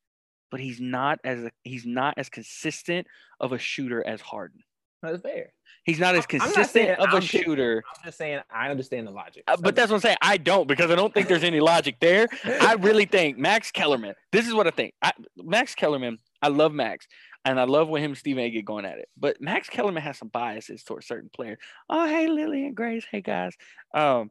[0.49, 3.07] but he's not as a, he's not as consistent
[3.39, 4.61] of a shooter as Harden.
[5.01, 5.51] That's fair.
[5.83, 7.83] He's not as not consistent saying of a I'm shooter.
[7.87, 9.43] I'm just saying I understand the logic.
[9.47, 10.17] Uh, but that's what I'm saying.
[10.21, 12.27] I don't because I don't think there's any logic there.
[12.43, 14.13] I really think Max Kellerman.
[14.31, 14.93] This is what I think.
[15.01, 16.19] I, Max Kellerman.
[16.43, 17.07] I love Max,
[17.45, 18.49] and I love when him and Stephen A.
[18.51, 19.09] get going at it.
[19.17, 21.57] But Max Kellerman has some biases towards certain players.
[21.89, 23.05] Oh, hey Lily and Grace.
[23.09, 23.55] Hey guys.
[23.93, 24.29] Um,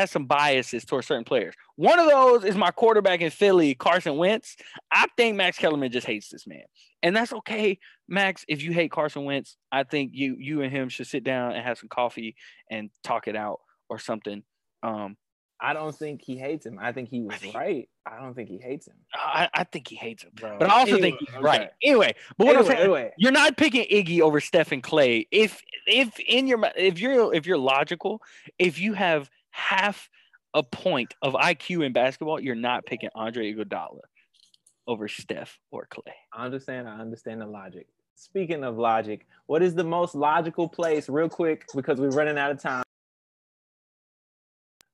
[0.00, 1.54] has some biases towards certain players.
[1.76, 4.56] One of those is my quarterback in Philly, Carson Wentz.
[4.90, 6.64] I think Max Kellerman just hates this man,
[7.02, 7.78] and that's okay,
[8.08, 8.44] Max.
[8.48, 11.64] If you hate Carson Wentz, I think you you and him should sit down and
[11.64, 12.36] have some coffee
[12.70, 14.42] and talk it out or something.
[14.82, 15.16] Um,
[15.62, 16.78] I don't think he hates him.
[16.80, 17.88] I think he was think- right.
[18.06, 18.96] I don't think he hates him.
[19.14, 20.56] I, I think he hates him, Bro.
[20.58, 21.40] but I also think he's okay.
[21.40, 21.70] right.
[21.82, 25.28] Anyway, but what I'm saying, anyway, you're not picking Iggy over Stephen Klay.
[25.30, 28.20] If if in your if you're if you're logical,
[28.58, 30.08] if you have half
[30.54, 34.00] a point of IQ in basketball, you're not picking Andre Iguodala
[34.86, 36.12] over Steph or Klay.
[36.32, 36.88] I understand.
[36.88, 37.86] I understand the logic.
[38.14, 42.50] Speaking of logic, what is the most logical place, real quick, because we're running out
[42.50, 42.82] of time?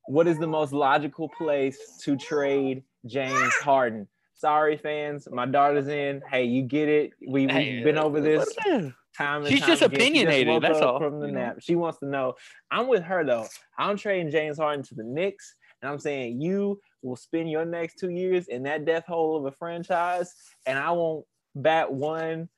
[0.07, 4.07] What is the most logical place to trade James Harden?
[4.35, 5.27] Sorry, fans.
[5.33, 6.23] My daughter's in.
[6.31, 7.13] Hey, you get it.
[7.27, 8.95] We, we've Hey, been over this what is that?
[9.17, 9.99] Time and She's time just again.
[9.99, 11.41] She opinionated, woke that's all, From the you know?
[11.41, 12.35] nap, she wants to know.
[12.71, 13.47] I'm with her though.
[13.79, 17.99] I'm trading James Harden to the Knicks, and I'm saying you will spend your next
[17.99, 20.35] two years in that death hole of a franchise,
[20.67, 22.49] and I won't bat one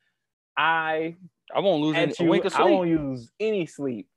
[0.56, 1.16] eye
[1.54, 2.28] I won't lose any, at you.
[2.28, 4.08] wink of I won't use any sleep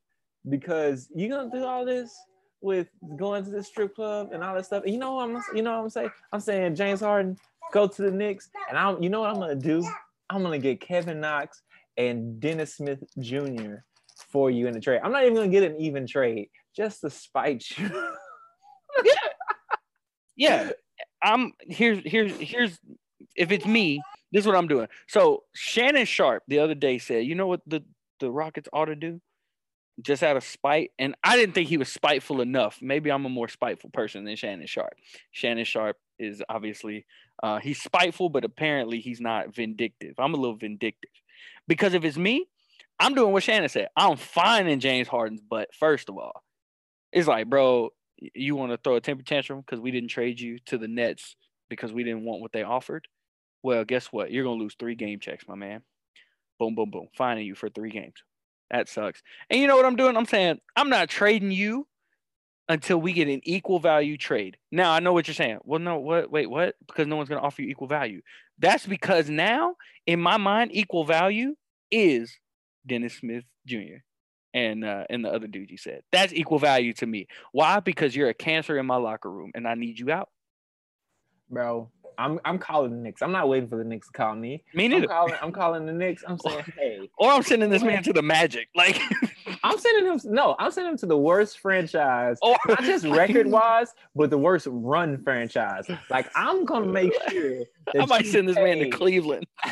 [0.49, 2.13] because you're gonna do all this
[2.61, 4.83] with going to the strip club and all that stuff.
[4.83, 6.11] And you know what I'm you know what I'm saying?
[6.31, 7.37] I'm saying James Harden
[7.71, 9.85] go to the Knicks, and I'm you know what I'm gonna do?
[10.29, 11.61] I'm gonna get Kevin Knox
[11.97, 13.75] and Dennis Smith Jr.
[14.31, 15.01] for you in the trade.
[15.03, 17.89] I'm not even gonna get an even trade just to spite you.
[20.35, 20.71] yeah.
[21.23, 22.79] I'm here's here's here's
[23.35, 24.87] if it's me this is what i'm doing.
[25.07, 27.83] So Shannon Sharpe the other day said you know what the
[28.19, 29.21] the rockets ought to do?
[30.01, 30.91] Just out of spite.
[30.97, 32.79] And i didn't think he was spiteful enough.
[32.81, 34.95] Maybe i'm a more spiteful person than Shannon Sharpe.
[35.31, 37.05] Shannon Sharpe is obviously
[37.43, 40.15] uh he's spiteful but apparently he's not vindictive.
[40.17, 41.11] I'm a little vindictive
[41.71, 42.45] because if it's me
[42.99, 46.43] i'm doing what shannon said i'm fine in james harden's butt first of all
[47.13, 47.89] it's like bro
[48.33, 51.35] you want to throw a temper tantrum because we didn't trade you to the Nets
[51.69, 53.07] because we didn't want what they offered.
[53.63, 54.31] Well, guess what?
[54.31, 55.81] You're gonna lose three game checks, my man.
[56.59, 57.07] Boom, boom, boom.
[57.15, 58.23] Fining you for three games.
[58.69, 59.21] That sucks.
[59.49, 60.15] And you know what I'm doing?
[60.15, 61.87] I'm saying I'm not trading you
[62.69, 64.57] until we get an equal value trade.
[64.71, 65.59] Now I know what you're saying.
[65.63, 66.31] Well, no, what?
[66.31, 66.75] Wait, what?
[66.87, 68.21] Because no one's going to offer you equal value.
[68.59, 71.55] That's because now, in my mind, equal value
[71.91, 72.37] is
[72.85, 74.01] Dennis Smith Jr.
[74.53, 76.01] and uh, and the other dude you said.
[76.11, 77.27] That's equal value to me.
[77.51, 77.79] Why?
[77.79, 80.29] Because you're a cancer in my locker room, and I need you out.
[81.49, 83.21] Bro, I'm I'm calling the Knicks.
[83.21, 84.63] I'm not waiting for the Knicks to call me.
[84.73, 86.23] Me I'm calling, I'm calling the Knicks.
[86.27, 88.69] I'm saying, hey, Or I'm sending this man to the Magic.
[88.75, 88.99] Like,
[89.63, 90.19] I'm sending him.
[90.25, 94.37] No, I'm sending him to the worst franchise, or not just record wise, but the
[94.37, 95.87] worst run franchise.
[96.09, 97.63] Like I'm gonna make sure.
[97.99, 99.45] I might send this man to Cleveland.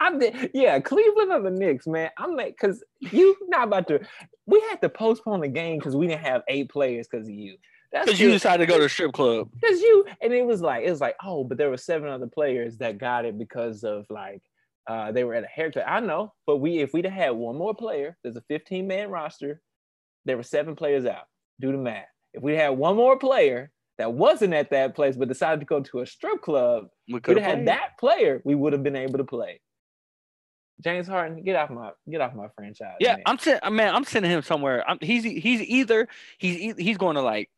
[0.00, 2.10] I'm the, yeah, Cleveland or the Knicks, man.
[2.18, 4.00] I'm like, cause you not about to.
[4.46, 7.56] We had to postpone the game because we didn't have eight players because of you.
[7.92, 9.50] That's Because you decided to go to a strip club.
[9.60, 12.26] Because you and it was like it was like oh, but there were seven other
[12.26, 14.42] players that got it because of like
[14.86, 15.84] uh they were at a haircut.
[15.86, 19.10] I know, but we if we'd have had one more player, there's a 15 man
[19.10, 19.60] roster.
[20.24, 21.24] There were seven players out.
[21.60, 22.06] Do the math.
[22.32, 25.80] If we had one more player that wasn't at that place but decided to go
[25.80, 28.40] to a strip club, We could have had that player.
[28.44, 29.60] We would have been able to play.
[30.82, 32.96] James Harden, get off my get off my franchise.
[32.98, 33.22] Yeah, man.
[33.26, 33.94] I'm sending man.
[33.94, 34.88] I'm sending him somewhere.
[34.88, 36.08] I'm, he's he's either
[36.38, 37.50] he's he's going to like.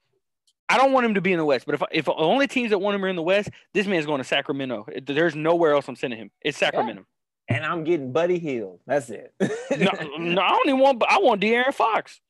[0.69, 2.71] I don't want him to be in the West, but if if the only teams
[2.71, 4.87] that want him are in the West, this man's going to Sacramento.
[5.07, 6.31] There's nowhere else I'm sending him.
[6.43, 7.05] It's Sacramento.
[7.49, 8.81] And I'm getting Buddy Hield.
[8.87, 9.35] That's it.
[9.77, 11.03] No, no, I don't even want.
[11.09, 12.21] I want De'Aaron Fox.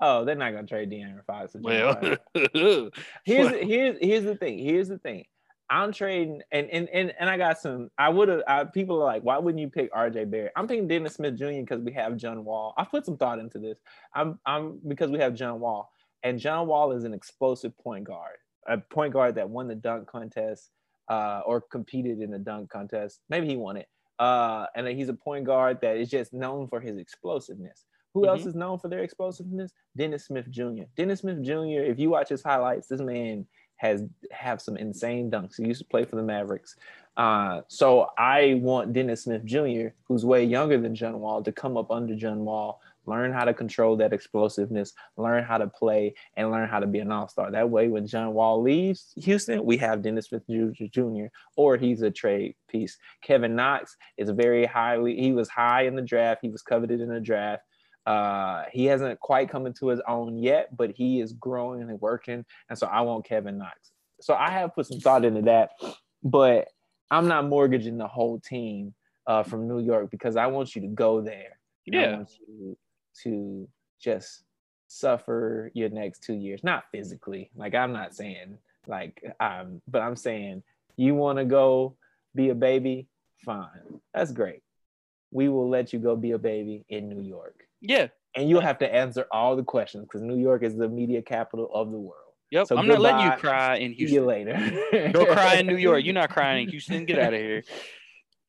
[0.00, 1.54] oh, they're not gonna trade De'Aaron Fox.
[1.58, 2.00] Well,
[3.24, 4.58] here's here's here's the thing.
[4.58, 5.24] Here's the thing.
[5.70, 7.90] I'm trading, and and and, and I got some.
[7.98, 8.72] I would have.
[8.72, 10.24] People are like, why wouldn't you pick R.J.
[10.26, 10.52] Barrett?
[10.56, 11.60] I'm picking Dennis Smith Jr.
[11.60, 12.72] because we have John Wall.
[12.78, 13.78] I put some thought into this.
[14.14, 15.90] I'm I'm because we have John Wall,
[16.22, 18.36] and John Wall is an explosive point guard,
[18.66, 20.70] a point guard that won the dunk contest,
[21.10, 23.20] uh, or competed in the dunk contest.
[23.28, 23.88] Maybe he won it.
[24.18, 27.84] Uh, and then he's a point guard that is just known for his explosiveness.
[28.14, 29.72] Who else is known for their explosiveness?
[29.96, 30.84] Dennis Smith Jr.
[30.96, 31.84] Dennis Smith Jr.
[31.84, 33.46] If you watch his highlights, this man
[33.76, 35.56] has have some insane dunks.
[35.56, 36.74] He used to play for the Mavericks.
[37.16, 41.76] Uh, so I want Dennis Smith Jr., who's way younger than John Wall, to come
[41.76, 46.50] up under John Wall, learn how to control that explosiveness, learn how to play, and
[46.50, 47.50] learn how to be an all-star.
[47.50, 51.26] That way, when John Wall leaves Houston, we have Dennis Smith Jr.
[51.56, 52.98] or he's a trade piece.
[53.22, 55.16] Kevin Knox is very highly.
[55.16, 56.40] He was high in the draft.
[56.42, 57.62] He was coveted in the draft.
[58.06, 62.44] Uh, he hasn't quite come into his own yet, but he is growing and working.
[62.70, 63.92] And so I want Kevin Knox.
[64.20, 65.70] So I have put some thought into that,
[66.22, 66.68] but
[67.10, 68.94] I'm not mortgaging the whole team
[69.26, 71.58] uh, from New York because I want you to go there.
[71.86, 72.24] Yeah.
[73.22, 73.68] To
[74.00, 74.44] just
[74.88, 77.50] suffer your next two years, not physically.
[77.56, 80.62] Like I'm not saying like um, but I'm saying
[80.96, 81.96] you want to go
[82.34, 83.08] be a baby,
[83.44, 84.00] fine.
[84.14, 84.62] That's great.
[85.30, 87.64] We will let you go be a baby in New York.
[87.80, 88.08] Yeah.
[88.34, 91.70] And you'll have to answer all the questions because New York is the media capital
[91.72, 92.28] of the world.
[92.50, 92.66] Yep.
[92.68, 94.08] So I'm not letting you cry in Houston.
[94.08, 95.10] See you later.
[95.12, 96.02] Go cry in New York.
[96.04, 97.04] You're not crying in Houston.
[97.04, 97.62] Get out of here.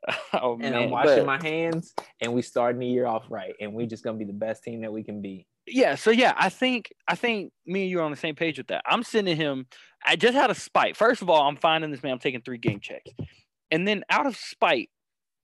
[0.33, 0.75] Oh and man.
[0.75, 4.03] I'm washing but- my hands, and we starting the year off right, and we just
[4.03, 5.45] gonna be the best team that we can be.
[5.67, 8.57] yeah so yeah i think i think me and you are on the same page
[8.57, 8.81] with that.
[8.87, 9.67] I'm sending him
[10.05, 12.57] i just out of spite first of all i'm finding this man i'm taking three
[12.57, 13.11] game checks.
[13.69, 14.89] And then out of spite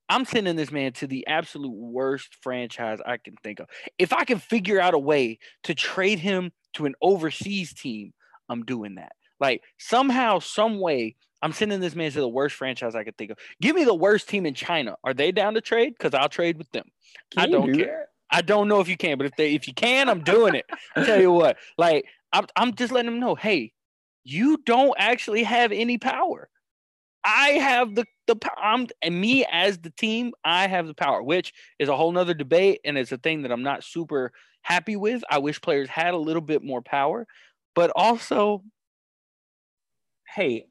[0.08, 3.66] i'm sending this man to the absolute worst franchise i can think of.
[3.98, 8.12] If i can figure out a way to trade him to an overseas team
[8.48, 9.12] i'm doing that.
[9.38, 13.30] Like somehow some way i'm sending this man to the worst franchise i could think
[13.30, 16.28] of give me the worst team in china are they down to trade because i'll
[16.28, 16.84] trade with them
[17.30, 18.08] Can I don't do care.
[18.30, 20.66] I don't know if you can, but if they if you can, I'm doing it.
[20.96, 23.72] I tell you what, like I'm I'm just letting them know, hey,
[24.24, 26.48] you don't actually have any power.
[27.24, 28.36] I have the the.
[28.56, 32.34] I'm and me as the team, I have the power, which is a whole nother
[32.34, 34.32] debate, and it's a thing that I'm not super
[34.62, 35.22] happy with.
[35.30, 37.26] I wish players had a little bit more power,
[37.74, 38.62] but also,
[40.34, 40.66] Hey,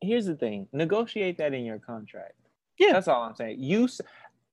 [0.00, 2.34] here's the thing: negotiate that in your contract.
[2.78, 2.92] Yeah.
[2.92, 3.56] that's all I'm saying.
[3.60, 3.88] You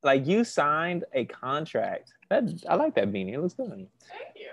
[0.04, 2.14] like you signed a contract.
[2.30, 3.34] That I like that beanie.
[3.34, 3.88] It looks good on you.
[4.10, 4.50] Thank you.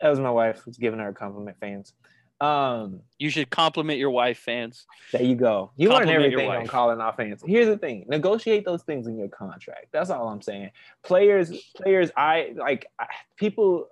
[0.00, 1.92] That was my wife who's giving her a compliment, fans.
[2.40, 4.86] Um, you should compliment your wife, fans.
[5.12, 5.72] There you go.
[5.76, 6.68] You learn Compliment your everything on wife.
[6.70, 7.42] calling offense.
[7.46, 9.88] Here's the thing: negotiate those things in your contract.
[9.92, 10.70] That's all I'm saying.
[11.02, 12.10] Players, players.
[12.16, 13.06] I like I,
[13.36, 13.88] people.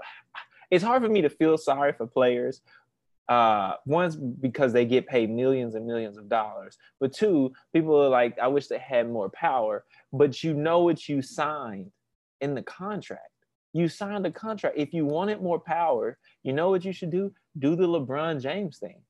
[0.71, 2.61] It's hard for me to feel sorry for players.
[3.29, 8.09] Uh, one's because they get paid millions and millions of dollars, but two, people are
[8.09, 9.85] like, I wish they had more power.
[10.13, 11.91] But you know what you signed
[12.41, 13.29] in the contract.
[13.75, 14.79] You signed a contract.
[14.79, 17.33] If you wanted more power, you know what you should do?
[17.59, 19.03] Do the LeBron James thing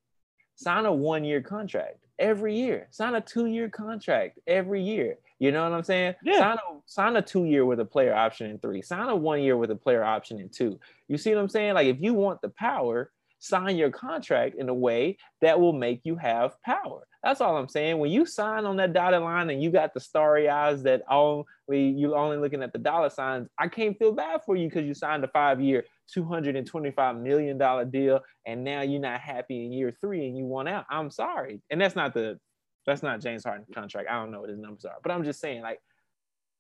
[0.58, 5.52] sign a one year contract every year sign a two year contract every year You
[5.52, 6.16] know what I'm saying?
[6.24, 6.38] Yeah.
[6.38, 8.82] Sign a sign a two year with a player option in three.
[8.82, 10.80] Sign a one year with a player option in two.
[11.06, 11.74] You see what I'm saying?
[11.74, 16.00] Like if you want the power, sign your contract in a way that will make
[16.04, 17.06] you have power.
[17.22, 17.98] That's all I'm saying.
[17.98, 21.44] When you sign on that dotted line and you got the starry eyes that only
[21.66, 24.94] you're only looking at the dollar signs, I can't feel bad for you because you
[24.94, 25.84] signed a five year,
[26.16, 30.86] $225 million deal and now you're not happy in year three and you want out.
[30.90, 31.60] I'm sorry.
[31.70, 32.38] And that's not the
[32.86, 34.08] that's not James Harden's contract.
[34.10, 35.78] I don't know what his numbers are, but I'm just saying, like,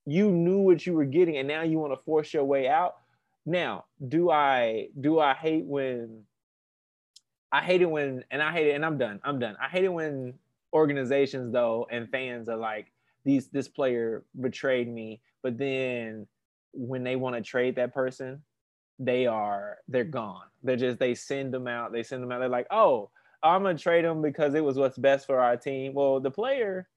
[0.04, 2.96] you knew what you were getting, and now you want to force your way out.
[3.46, 6.24] Now, do I do I hate when
[7.50, 9.20] I hate it when and I hate it and I'm done.
[9.24, 9.56] I'm done.
[9.60, 10.34] I hate it when
[10.72, 12.92] organizations though and fans are like
[13.24, 16.26] these this player betrayed me, but then
[16.72, 18.42] when they want to trade that person,
[18.98, 20.46] they are they're gone.
[20.62, 21.92] They're just they send them out.
[21.92, 22.40] They send them out.
[22.40, 23.10] They're like, oh,
[23.42, 25.94] I'm gonna trade them because it was what's best for our team.
[25.94, 26.88] Well, the player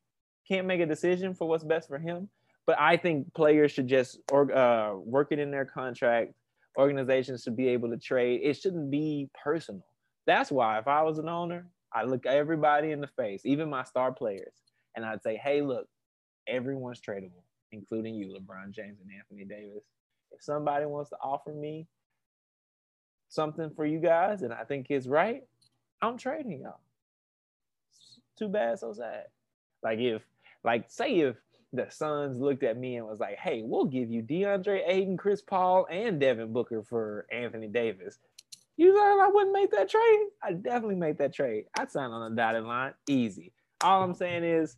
[0.48, 2.30] can't make a decision for what's best for him.
[2.66, 6.34] But I think players should just or, uh, work it in their contract.
[6.78, 8.42] Organizations should be able to trade.
[8.44, 9.84] It shouldn't be personal.
[10.32, 13.84] That's why if I was an owner, I look everybody in the face, even my
[13.84, 14.54] star players,
[14.96, 15.90] and I'd say, "Hey, look,
[16.48, 19.84] everyone's tradable, including you, LeBron James and Anthony Davis.
[20.32, 21.86] If somebody wants to offer me
[23.28, 25.44] something for you guys, and I think it's right,
[26.02, 26.80] I'm trading y'all.
[28.40, 29.26] Too bad, so sad.
[29.84, 30.22] Like if,
[30.64, 31.36] like, say if
[31.74, 35.42] the Suns looked at me and was like, "Hey, we'll give you DeAndre Ayton, Chris
[35.42, 38.18] Paul, and Devin Booker for Anthony Davis."
[38.82, 40.20] You thought I wouldn't make that trade?
[40.44, 41.66] I definitely make that trade.
[41.78, 43.54] I'd sign on a dotted line, easy.
[43.84, 44.76] All I'm saying is,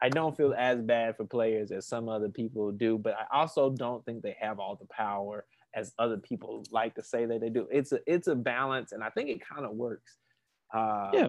[0.00, 3.70] I don't feel as bad for players as some other people do, but I also
[3.70, 7.48] don't think they have all the power as other people like to say that they
[7.48, 7.66] do.
[7.72, 10.18] It's a it's a balance, and I think it kind of works.
[10.72, 11.28] Uh, Yeah.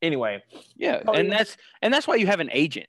[0.00, 0.42] Anyway,
[0.76, 2.86] Yeah, Oh, and that's and that's why you have an agent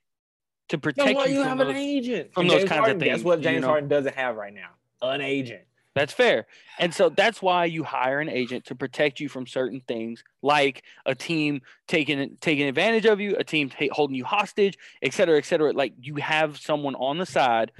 [0.70, 2.32] to that's protect why you, you from have an agent.
[2.32, 3.10] from And those James kinds of things.
[3.12, 3.68] That's what you James know?
[3.68, 4.70] Harden doesn't have right now.
[5.02, 5.62] An agent.
[5.96, 6.46] That's fair.
[6.78, 10.82] And so that's why you hire an agent to protect you from certain things, like
[11.06, 15.38] a team taking taking advantage of you, a team ta- holding you hostage, et cetera,
[15.38, 15.72] et cetera.
[15.72, 17.72] Like you have someone on the side.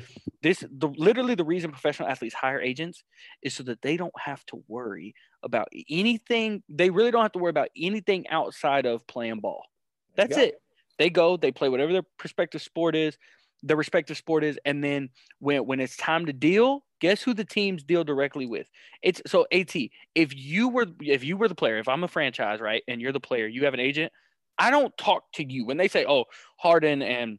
[0.42, 3.04] This the literally the reason professional athletes hire agents
[3.42, 6.62] is so that they don't have to worry about anything.
[6.70, 9.66] They really don't have to worry about anything outside of playing ball.
[10.14, 10.42] That's go.
[10.42, 10.62] it.
[10.98, 13.18] They go, they play whatever their prospective sport is,
[13.62, 17.44] their respective sport is, and then when when it's time to deal, guess who the
[17.44, 18.68] teams deal directly with?
[19.02, 19.74] It's so AT.
[20.14, 23.12] If you were if you were the player, if I'm a franchise, right, and you're
[23.12, 24.12] the player, you have an agent.
[24.58, 26.24] I don't talk to you when they say, "Oh,
[26.58, 27.38] Harden," and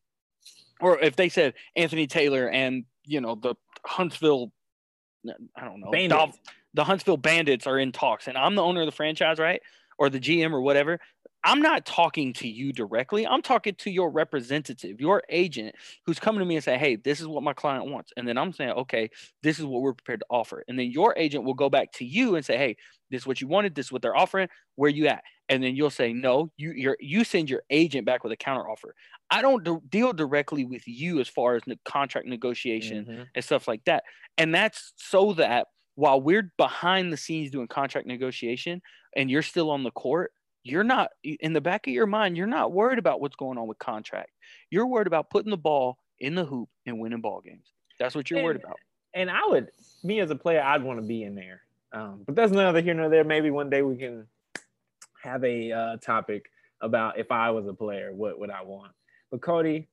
[0.79, 3.55] or if they said Anthony Taylor and you know the
[3.85, 4.51] Huntsville,
[5.55, 6.39] I don't know, Dolph-
[6.73, 9.61] the Huntsville Bandits are in talks, and I'm the owner of the franchise, right,
[9.97, 10.99] or the GM or whatever.
[11.43, 13.25] I'm not talking to you directly.
[13.25, 15.75] I'm talking to your representative, your agent,
[16.05, 18.37] who's coming to me and say, "Hey, this is what my client wants," and then
[18.37, 19.09] I'm saying, "Okay,
[19.43, 22.05] this is what we're prepared to offer," and then your agent will go back to
[22.05, 22.75] you and say, "Hey,
[23.11, 23.75] this is what you wanted.
[23.75, 24.49] This is what they're offering.
[24.75, 28.23] Where you at?" And then you'll say, "No." You you're, you send your agent back
[28.23, 28.95] with a counter offer.
[29.29, 33.27] I don't do, deal directly with you as far as the contract negotiation Mhm.
[33.35, 34.03] and stuff like that.
[34.37, 38.81] And that's so that while we're behind the scenes doing contract negotiation
[39.17, 40.31] and you're still on the court,
[40.63, 43.67] you're not in the back of your mind, you're not worried about what's going on
[43.67, 44.31] with contract.
[44.69, 47.73] You're worried about putting the ball in the hoop and winning ball games.
[47.99, 48.77] That's what you're worried about.
[49.13, 49.71] And I would,
[50.03, 51.61] me as a player, I'd want to be in there.
[51.91, 53.23] Um, but that's neither here nor there.
[53.23, 54.27] Maybe one day we can
[55.23, 56.51] have a uh, topic
[56.81, 58.91] about if I was a player, what would I want?
[59.31, 59.87] But Cody,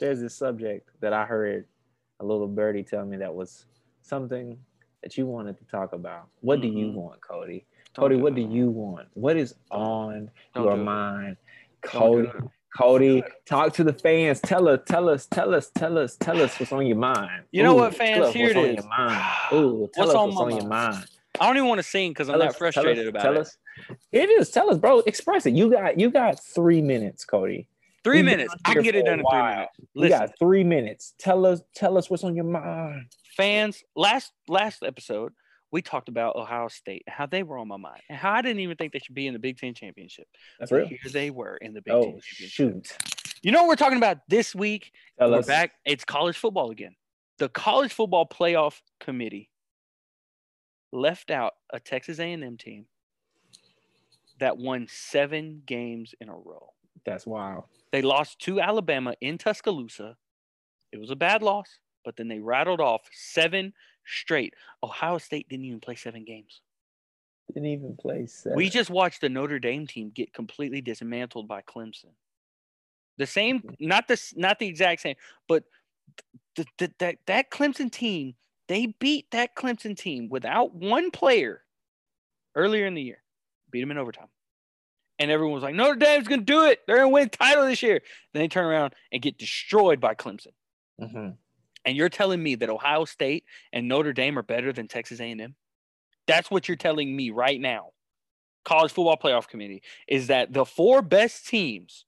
[0.00, 1.66] there's this subject that I heard
[2.18, 3.66] a little birdie tell me that was
[4.02, 4.58] something
[5.04, 6.28] that you wanted to talk about.
[6.40, 6.94] What do you Mhm.
[6.94, 7.66] want, Cody?
[7.94, 9.08] Don't Cody, what do you want?
[9.14, 11.36] What is on Don't your mind?
[11.82, 12.32] Cody.
[12.76, 14.40] Cody, talk to the fans.
[14.40, 17.44] Tell us, tell us, tell us, tell us, tell us what's on your mind.
[17.52, 18.32] You know what, fans?
[18.32, 18.74] Here what's it on is.
[18.76, 19.24] your mind.
[19.52, 20.94] Ooh, tell What's us on what's on your mind?
[20.96, 21.06] mind.
[21.38, 23.22] I don't even want to sing because I'm Tell that us, tell us, frustrated about
[23.22, 23.40] tell it.
[23.42, 23.56] us.
[24.10, 24.50] It is.
[24.50, 25.00] Tell us, bro.
[25.00, 25.54] Express it.
[25.54, 27.68] You got you got three minutes, Cody.
[28.04, 28.54] 3 We've minutes.
[28.64, 29.72] I can get it done in three minutes.
[29.94, 31.14] We Listen, got three minutes.
[31.18, 33.06] Tell us, tell us what's on your mind.
[33.36, 35.32] fans, last last episode,
[35.72, 38.42] we talked about Ohio State, and how they were on my mind, and how I
[38.42, 40.26] didn't even think they should be in the Big Ten championship.
[40.60, 40.86] That's real.
[40.86, 42.50] Here they were in the Big Oh Ten championship.
[42.50, 42.96] shoot.
[43.42, 44.92] You know what we're talking about this week?
[45.18, 45.46] Tell we're us.
[45.46, 45.72] back.
[45.84, 46.94] It's college football again.
[47.38, 49.50] The college football playoff committee
[50.92, 52.86] left out a Texas A&M team
[54.38, 56.72] that won seven games in a row.
[57.04, 57.64] That's wild.
[57.94, 60.16] They lost to Alabama in Tuscaloosa.
[60.90, 63.72] It was a bad loss, but then they rattled off seven
[64.04, 64.52] straight.
[64.82, 66.60] Ohio State didn't even play seven games.
[67.46, 68.56] Didn't even play seven.
[68.56, 72.10] We just watched the Notre Dame team get completely dismantled by Clemson.
[73.16, 73.86] The same, mm-hmm.
[73.86, 75.14] not the not the exact same,
[75.46, 75.62] but
[76.56, 78.34] th- th- that that Clemson team,
[78.66, 81.62] they beat that Clemson team without one player
[82.56, 83.22] earlier in the year.
[83.70, 84.26] Beat them in overtime.
[85.18, 86.80] And everyone was like, Notre Dame's going to do it.
[86.86, 88.00] They're going to win title this year.
[88.32, 90.48] Then they turn around and get destroyed by Clemson.
[91.00, 91.30] Mm-hmm.
[91.84, 95.54] And you're telling me that Ohio State and Notre Dame are better than Texas A&M?
[96.26, 97.90] That's what you're telling me right now.
[98.64, 102.06] College Football Playoff Committee is that the four best teams,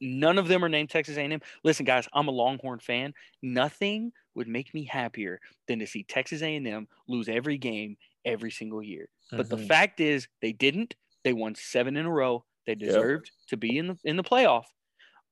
[0.00, 1.40] none of them are named Texas A&M.
[1.64, 3.14] Listen, guys, I'm a Longhorn fan.
[3.42, 7.96] Nothing would make me happier than to see Texas A&M lose every game
[8.26, 9.08] every single year.
[9.32, 9.66] But the Mhm.
[9.66, 10.94] fact is, they didn't.
[11.26, 12.44] They won seven in a row.
[12.66, 14.62] They deserved to be in the in the playoff.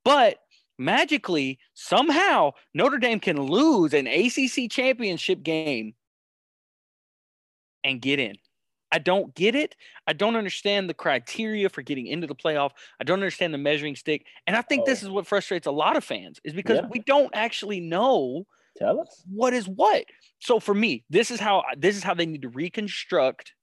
[0.04, 0.38] But
[0.76, 5.94] magically, somehow, Notre Dame can lose an ACC championship game
[7.84, 8.34] and get in.
[8.90, 9.76] I don't get it.
[10.08, 12.72] I don't understand the criteria for getting into the playoff.
[13.00, 14.26] I don't understand the measuring stick.
[14.48, 15.06] And I think this Oh.
[15.06, 16.88] is what frustrates a lot of fans is because Yeah.
[16.90, 19.22] we don't actually know Tell us.
[19.30, 20.06] what is what.
[20.40, 23.54] So for me, this is how this is how they need to reconstruct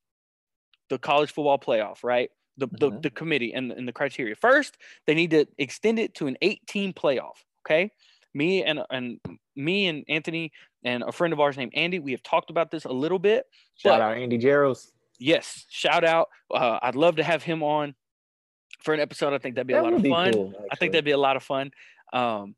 [0.91, 2.29] the college football playoff, right?
[2.57, 3.01] The the, Mhm.
[3.01, 4.35] the committee and, and the criteria.
[4.35, 4.77] First,
[5.07, 7.37] they need to extend it to an 18 playoff.
[7.65, 7.91] Okay.
[8.33, 9.19] Me and and
[9.55, 10.51] me and Anthony
[10.83, 13.45] and a friend of ours named Andy, we have talked about this a little bit.
[13.75, 14.91] Shout But- out Andy Gerald's.
[15.19, 16.29] Yes, shout out.
[16.49, 17.93] Uh, I'd love to have him on
[18.83, 19.33] for an episode.
[19.33, 20.33] I think that'd be a lot of fun.
[20.33, 20.53] cool.
[20.71, 21.71] I think that'd be a lot of fun.
[22.11, 22.55] Um,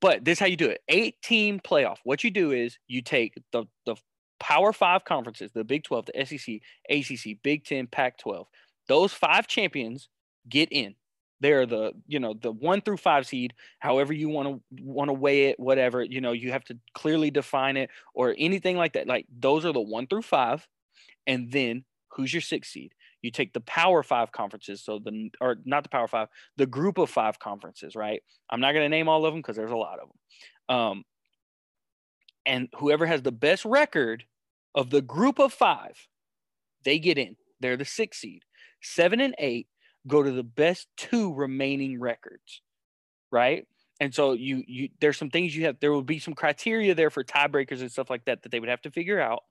[0.00, 1.98] but this is how you do it: eight team playoff.
[2.04, 3.96] What you do is you take the the
[4.40, 6.60] Power Five conferences, the Big Twelve, the SEC,
[6.90, 8.46] ACC, Big Ten, Pac twelve.
[8.88, 10.08] Those five champions
[10.48, 10.94] get in.
[11.40, 13.54] They're the you know the one through five seed.
[13.78, 17.30] However you want to want to weigh it, whatever you know, you have to clearly
[17.30, 19.06] define it or anything like that.
[19.06, 20.66] Like those are the one through five,
[21.26, 22.94] and then who's your six seed?
[23.20, 26.98] You take the Power Five conferences, so the or not the Power Five, the Group
[26.98, 28.22] of Five conferences, right?
[28.50, 30.76] I'm not going to name all of them because there's a lot of them.
[30.76, 31.04] Um,
[32.46, 34.24] and whoever has the best record
[34.74, 36.08] of the Group of Five,
[36.84, 37.36] they get in.
[37.60, 38.42] They're the six seed.
[38.82, 39.68] Seven and eight
[40.06, 42.60] go to the best two remaining records,
[43.30, 43.66] right?
[44.00, 45.78] And so you you there's some things you have.
[45.80, 48.68] There will be some criteria there for tiebreakers and stuff like that that they would
[48.68, 49.44] have to figure out,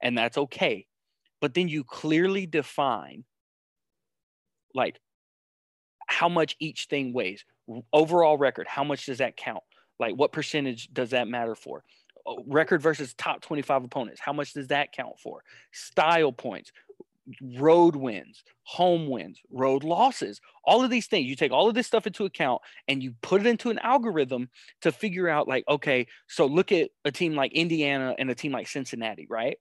[0.00, 0.86] and that's okay
[1.40, 3.24] but then you clearly define
[4.74, 4.98] like
[6.06, 7.44] how much each thing weighs
[7.92, 9.62] overall record how much does that count
[9.98, 11.82] like what percentage does that matter for
[12.46, 16.72] record versus top 25 opponents how much does that count for style points
[17.58, 21.86] road wins home wins road losses all of these things you take all of this
[21.86, 24.48] stuff into account and you put it into an algorithm
[24.80, 28.52] to figure out like okay so look at a team like indiana and a team
[28.52, 29.58] like cincinnati right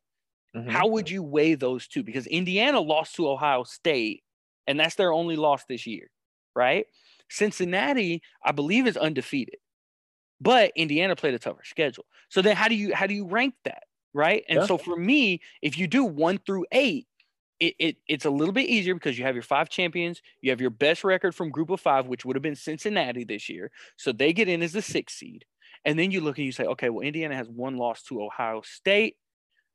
[0.53, 0.69] Mhm.
[0.69, 2.03] how would you weigh those two?
[2.03, 4.23] Because Indiana lost to Ohio State,
[4.65, 6.09] and that's their only loss this year,
[6.55, 6.85] right?
[7.29, 9.57] Cincinnati, I believe, is undefeated,
[10.39, 12.05] but Indiana played a tougher schedule.
[12.29, 13.83] So then, how do you how do you rank that,
[14.13, 14.43] right?
[14.49, 14.65] And Yeah.
[14.65, 17.07] so for me, if you do one through eight,
[17.59, 20.61] it, it it's a little bit easier because you have your five champions, you have
[20.61, 24.11] your best record from Group of Five, which would have been Cincinnati this year, so
[24.11, 25.45] they get in as the sixth seed,
[25.85, 28.61] and then you look and you say, okay, well, Indiana has one loss to Ohio
[28.61, 29.15] State.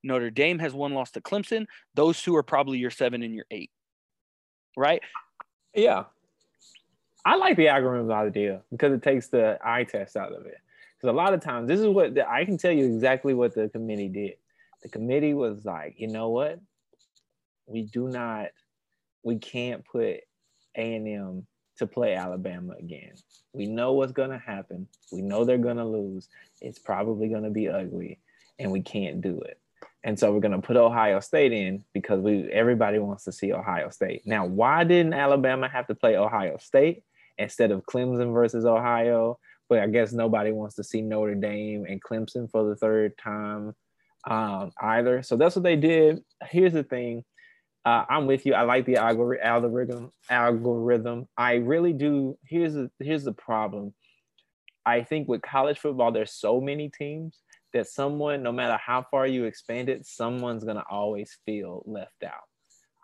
[0.04, 1.66] Notre Dame has one loss to Clemson.
[1.94, 3.70] Those two are probably your seven and your eight,
[4.76, 5.00] right?
[5.74, 6.04] Yeah.
[7.24, 10.58] I like the algorithm idea because it takes the eye test out of it.
[10.96, 13.54] Because a lot of times, this is what the, I can tell you exactly what
[13.54, 14.34] the committee did.
[14.82, 16.60] The committee was like, you know what?
[17.66, 18.48] We do not,
[19.22, 20.20] we can't put
[20.76, 21.46] A and M
[21.78, 23.14] to play Alabama again.
[23.52, 24.88] We know what's gonna happen.
[25.12, 26.28] We know they're gonna lose.
[26.60, 28.18] It's probably gonna be ugly,
[28.58, 29.58] and we can't do it.
[30.04, 33.90] And so we're gonna put Ohio State in because we everybody wants to see Ohio
[33.90, 34.26] State.
[34.26, 37.04] Now, why didn't Alabama have to play Ohio State
[37.38, 39.38] instead of Clemson versus Ohio?
[39.68, 43.74] But I guess nobody wants to see Notre Dame and Clemson for the third time
[44.28, 45.22] um, either.
[45.22, 46.22] So that's what they did.
[46.48, 47.24] Here's the thing.
[47.84, 48.54] Uh, I'm with you.
[48.54, 50.12] I like the algori- algorithm.
[50.30, 51.28] Algorithm.
[51.36, 52.38] I really do.
[52.46, 53.94] Here's the here's the problem.
[54.84, 57.40] I think with college football, there's so many teams
[57.72, 62.44] that someone, no matter how far you expand it, someone's gonna always feel left out.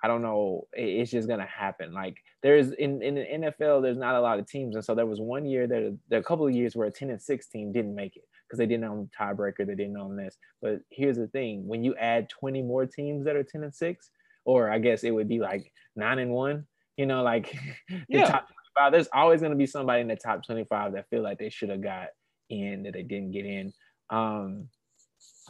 [0.03, 0.69] I don't know.
[0.73, 1.93] It's just gonna happen.
[1.93, 5.07] Like there's in, in the NFL, there's not a lot of teams, and so there
[5.07, 7.49] was one year that there are a couple of years where a 10 and 6
[7.49, 10.37] team didn't make it because they didn't own tiebreaker, they didn't own this.
[10.63, 14.11] But here's the thing: when you add 20 more teams that are 10 and 6,
[14.45, 17.53] or I guess it would be like nine and one, you know, like
[18.13, 18.23] the Yeah.
[18.23, 21.51] top 25, there's always gonna be somebody in the top 25 that feel like they
[21.51, 22.09] should have got
[22.51, 23.73] in that they didn't get in.
[24.11, 24.69] Um,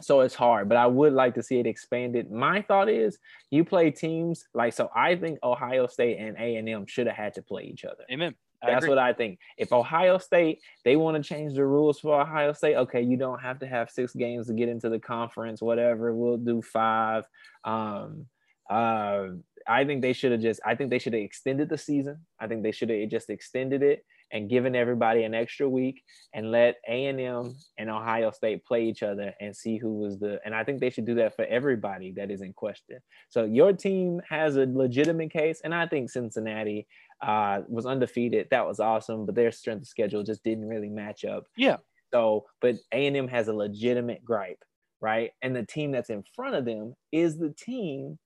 [0.01, 2.31] so it's hard, but I would like to see it expanded.
[2.31, 3.17] My thought is
[3.51, 4.89] you play teams like so.
[4.95, 8.03] I think Ohio State and A and M should have had to play each other.
[8.11, 8.35] Amen.
[8.61, 8.89] I That's agree.
[8.89, 9.39] what I think.
[9.57, 13.39] If Ohio State they want to change the rules for Ohio State, okay, you don't
[13.39, 15.61] have to have six games to get into the conference.
[15.61, 17.25] Whatever, we'll do five.
[17.63, 18.25] Um,
[18.69, 19.27] uh,
[19.67, 20.59] I think they should have just.
[20.65, 22.25] I think they should have extended the season.
[22.39, 26.03] I think they should have just extended it and giving everybody an extra week
[26.33, 30.39] and let A and Ohio State play each other and see who was the.
[30.45, 32.99] And I think they should do that for everybody that is in question.
[33.29, 36.87] So your team has a legitimate case, and I think Cincinnati
[37.21, 38.47] uh, was undefeated.
[38.51, 41.45] That was awesome, but their strength of schedule just didn't really match up.
[41.57, 41.77] Yeah.
[42.13, 44.63] So, but A and M has a legitimate gripe,
[45.01, 45.31] right?
[45.41, 48.17] And the team that's in front of them is the team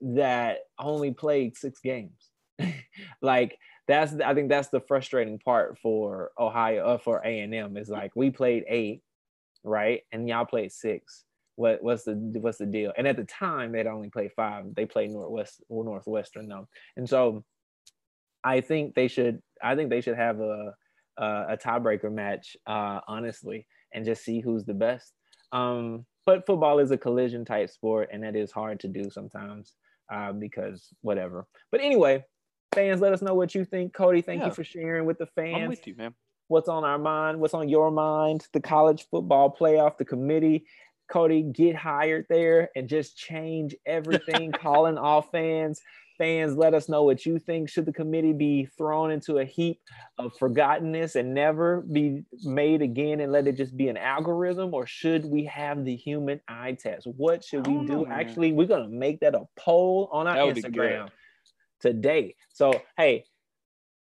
[0.00, 2.29] that only played six games.
[3.22, 3.58] like
[3.88, 7.88] that's I think that's the frustrating part for Ohio uh, for A and M is
[7.88, 9.02] like we played eight,
[9.64, 11.24] right, and y'all played six.
[11.56, 12.92] What what's the what's the deal?
[12.96, 14.64] And at the time they'd only played five.
[14.74, 17.44] They played Northwest or Northwestern though, and so
[18.44, 20.74] I think they should I think they should have a
[21.18, 25.12] a, a tiebreaker match, uh, honestly, and just see who's the best.
[25.52, 29.74] Um, but football is a collision type sport, and that is hard to do sometimes
[30.12, 31.46] uh, because whatever.
[31.70, 32.24] But anyway,
[32.74, 33.92] fans, let us know what you think.
[33.92, 34.46] Cody, thank Yeah.
[34.48, 35.56] you for sharing with the fans.
[35.56, 36.14] I'm with you, man.
[36.48, 40.64] what's on our mind, what's on your mind, the college football playoff, the committee.
[41.08, 44.50] Cody, get hired there and just change everything.
[44.60, 45.80] Calling all fans.
[46.18, 47.68] Fans, let us know what you think.
[47.70, 49.80] Should the committee be thrown into a heap
[50.18, 54.74] of forgottenness and never be made again and let it just be an algorithm?
[54.74, 57.06] Or should we have the human eye test?
[57.06, 58.06] What should we don't know.
[58.06, 60.72] Actually, we're going to make that a poll on our That be good.
[60.74, 61.08] Instagram
[61.80, 62.34] today.
[62.52, 63.24] So, hey,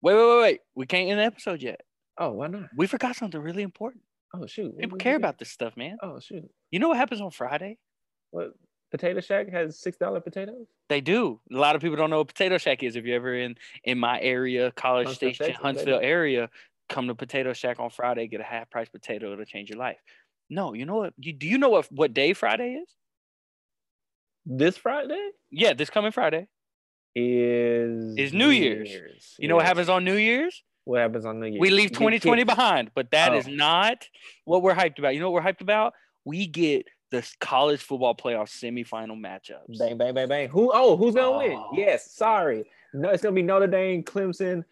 [0.03, 0.61] Wait, wait, wait, wait.
[0.75, 1.83] We can't end the episode yet.
[2.19, 2.71] oh, why not?
[2.75, 4.03] We forgot something really important.
[4.35, 4.79] Oh, shoot.
[4.79, 5.99] People care about this stuff, man.
[6.03, 6.49] Oh, shoot.
[6.71, 7.77] You know what happens on Friday?
[8.31, 8.53] What
[8.91, 10.67] Potato Shack has six dollar potatoes?
[10.89, 11.39] They do.
[11.53, 12.97] A lot of people don't know what Potato Shack is.
[12.97, 15.67] If you're ever in in my area, College Huntsville, Station, Texas, baby.
[15.67, 16.49] Huntsville area,
[16.89, 18.27] come to Potato Shack on Friday.
[18.27, 19.33] Get a half price potato.
[19.35, 19.99] It'll change your life.
[20.49, 21.13] No, you know what?
[21.19, 22.89] You, do you know what what day Friday is?
[24.47, 26.47] This Friday Yeah, this coming Friday.
[27.15, 29.37] Is Is New Year's.
[29.39, 30.63] You know what happens on New Year's?
[30.85, 31.61] What happens on New Year's?
[31.61, 33.51] We leave 2020 behind, but that is Oh.
[33.53, 34.09] not
[34.45, 35.15] what we're hyped about.
[35.15, 35.95] You know what we're hyped about?
[36.25, 39.79] We get the college football playoff semifinal matchups.
[39.79, 40.49] Bang, bang, bang, bang.
[40.49, 40.71] Who?
[40.73, 41.39] Oh, who's gonna Oh.
[41.39, 41.61] win?
[41.75, 42.13] Yes.
[42.13, 42.65] Sorry.
[42.95, 44.65] No, it's gonna be Notre Dame, Clemson,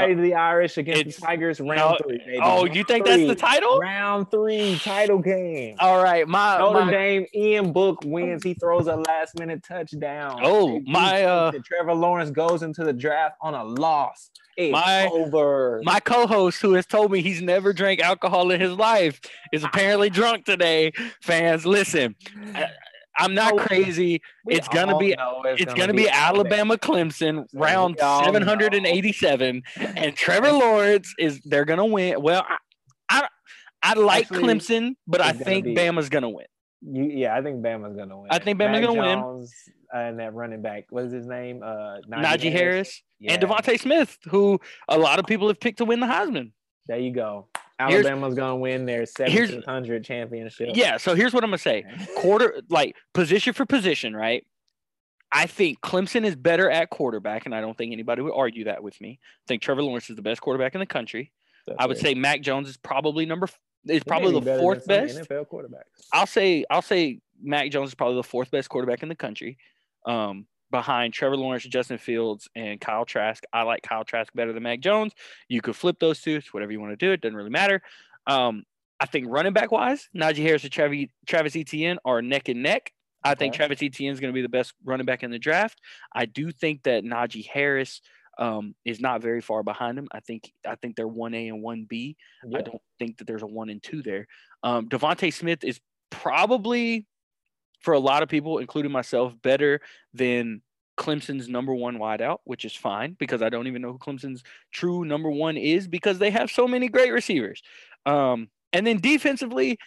[0.00, 1.60] fighting the Irish against the Tigers.
[1.60, 2.18] Round No- three.
[2.18, 2.38] Baby.
[2.42, 3.78] oh, Round you think that's the title?
[3.78, 5.76] Round three title game.
[5.78, 8.42] All right, my, Notre my Dame, Ian Book wins.
[8.42, 10.40] He throws a last minute touchdown.
[10.42, 14.30] Oh, my, uh, Trevor Lawrence goes into the draft on a loss.
[14.56, 15.82] It's My- over.
[15.84, 19.20] my co-host who has told me he's never drank alcohol in his life
[19.52, 20.92] is apparently drunk today.
[21.20, 22.14] Fans, listen,
[22.54, 22.68] I,
[23.18, 24.20] I'm not crazy.
[24.48, 28.26] It's gonna be- know It's going to be Alabama Clemson round all know.
[28.26, 32.20] 787 and Trevor Lawrence is they're going to win.
[32.20, 32.56] Well, I
[33.08, 33.28] I,
[33.82, 36.46] I like Actually, Clemson, but I think be- Bama's going to win.
[36.82, 38.28] You, yeah, I think Bama's gonna win.
[38.30, 39.46] I think Bama's Mac gonna win.
[39.92, 41.62] And that running back, what is his name?
[41.62, 45.84] Uh, Najee Harris and Yeah, DeVonta Smith, who a lot of people have picked to
[45.84, 46.52] win the Heisman.
[46.88, 47.48] There you go.
[47.78, 50.70] Alabama's gonna win their here's- 1700 championship.
[50.74, 51.84] Yeah, so here's what I'm going to say.
[52.16, 54.46] quarter like position for position, right?
[55.32, 58.82] I think Clemson is better at quarterback, and I don't think anybody would argue that
[58.82, 59.18] with me.
[59.22, 61.32] I think Trevor Lawrence is the best quarterback in the country.
[61.78, 63.48] I would say Mac Jones is probably number
[63.86, 65.18] is probably the fourth best.
[65.18, 66.06] NFL quarterbacks.
[66.12, 69.58] I'll say I'll say Mac Jones is probably the fourth best quarterback in the country,
[70.06, 73.42] um, behind Trevor Lawrence, Justin Fields, and Kyle Trask.
[73.52, 75.12] I like Kyle Trask better than Mac Jones.
[75.48, 76.36] You could flip those two.
[76.36, 77.12] It's whatever you want to do.
[77.12, 77.82] It doesn't really matter.
[78.26, 78.64] Um,
[78.98, 82.90] I think running back wise, Najee Harris and Travis, Travis Etienne are neck and neck.
[83.22, 83.58] I think Okay.
[83.58, 85.80] Travis Etienne is going to be the best running back in the draft.
[86.14, 88.00] I do think that Najee Harris
[88.38, 90.08] um, is not very far behind him.
[90.12, 92.16] I think I think they're one A and one B.
[92.44, 92.60] I Yeah.
[92.62, 94.26] don't think that there's a one and two there.
[94.62, 97.06] Um, DeVonta Smith is probably,
[97.80, 99.80] for a lot of people, including myself, better
[100.14, 100.62] than
[100.96, 105.04] Clemson's number one wideout, which is fine because I don't even know who Clemson's true
[105.04, 107.62] number one is because they have so many great receivers.
[108.06, 109.78] Um, and then defensively,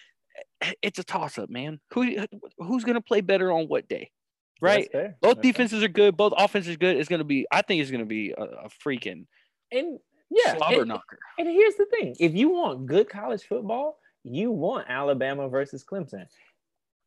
[0.62, 1.80] eh, it's a toss up, man.
[1.94, 2.16] Who
[2.60, 4.12] who's gonna play better on what day?
[4.62, 4.90] Right.
[4.92, 5.42] Both That's fair.
[5.42, 6.18] defenses are good.
[6.18, 6.98] Both offenses are good.
[6.98, 7.48] It's gonna be.
[7.52, 9.26] I think it's gonna be a, a freaking
[9.72, 11.18] And yeah, slobber and, knocker.
[11.40, 16.26] and here's the thing: if you want good college football, you want Alabama versus Clemson.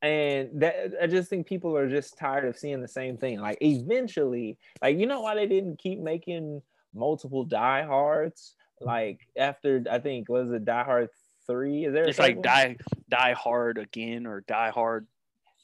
[0.02, 3.40] And that I just think people are just tired of seeing the same thing.
[3.40, 6.60] Like eventually, like you know why they didn't keep making
[6.92, 8.56] multiple Die diehards?
[8.80, 11.08] Like after I think was it Die Hard
[11.46, 11.84] three?
[11.84, 12.08] Is there?
[12.08, 12.76] It's like die
[13.08, 15.06] die hard again or die hard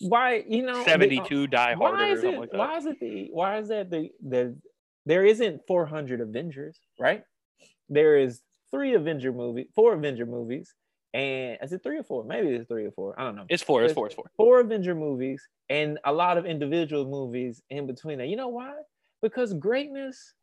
[0.00, 3.00] Why you know they- uh, 72 die hard why is it like why is it
[3.00, 4.56] the why is that the the
[5.06, 7.22] there isn't 400 Avengers, right?
[7.88, 10.74] There is three Avenger movie, four Avenger movies,
[11.14, 12.24] and is it three or four?
[12.24, 13.18] Maybe it's three or four.
[13.18, 13.46] I don't know.
[13.48, 13.82] It's four.
[13.82, 14.06] It's four.
[14.06, 14.30] It's four.
[14.36, 18.28] Four Avenger movies and a lot of individual movies in between that.
[18.28, 18.74] You know why?
[19.22, 20.34] Because greatness.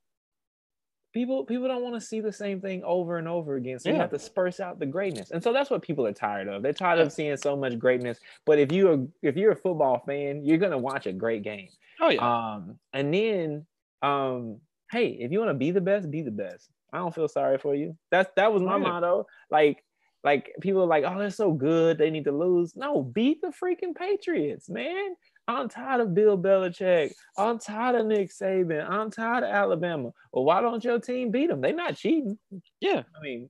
[1.14, 3.80] People, people don't want to see the same thing over and over again.
[3.80, 5.32] So you have to spurse out the greatness.
[5.32, 6.62] And so that's what people are tired of.
[6.62, 8.20] They're tired of seeing so much greatness.
[8.46, 11.70] But if you are if you're a football fan, you're gonna watch a great game.
[12.02, 12.56] Oh yeah.
[12.56, 13.66] Um, and then,
[14.02, 14.58] um,
[14.92, 16.70] hey, if you want to be the best, be the best.
[16.92, 17.96] I don't feel sorry for you.
[18.12, 18.80] That's that was my Yeah.
[18.84, 19.26] motto.
[19.50, 19.85] Like,
[20.26, 22.76] like people are like, oh, they're so good, they need to lose.
[22.76, 25.16] No, beat the freaking Patriots, man.
[25.48, 27.14] I'm tired of Bill Belichick.
[27.38, 28.90] I'm tired of Nick Saban.
[28.90, 30.12] I'm tired of Alabama.
[30.34, 31.62] Well, why don't your team beat them?
[31.62, 32.38] They're not cheating.
[32.82, 33.04] yeah.
[33.16, 33.50] I mean,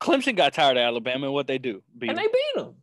[0.00, 1.82] Clemson got tired of Alabama and what they do.
[1.98, 2.24] Beat and 'em.
[2.24, 2.74] they beat them.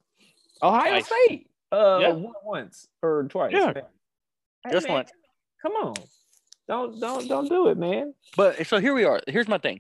[0.62, 1.06] Ohio Twice.
[1.06, 2.14] State, uh, Yeah.
[2.44, 3.54] once or twice.
[3.54, 3.74] Yeah.
[4.66, 5.12] Hey, Just man, once.
[5.62, 5.94] Come on,
[6.68, 8.14] don't don't don't do it, man.
[8.36, 9.22] But so here we are.
[9.28, 9.80] Here's my thing.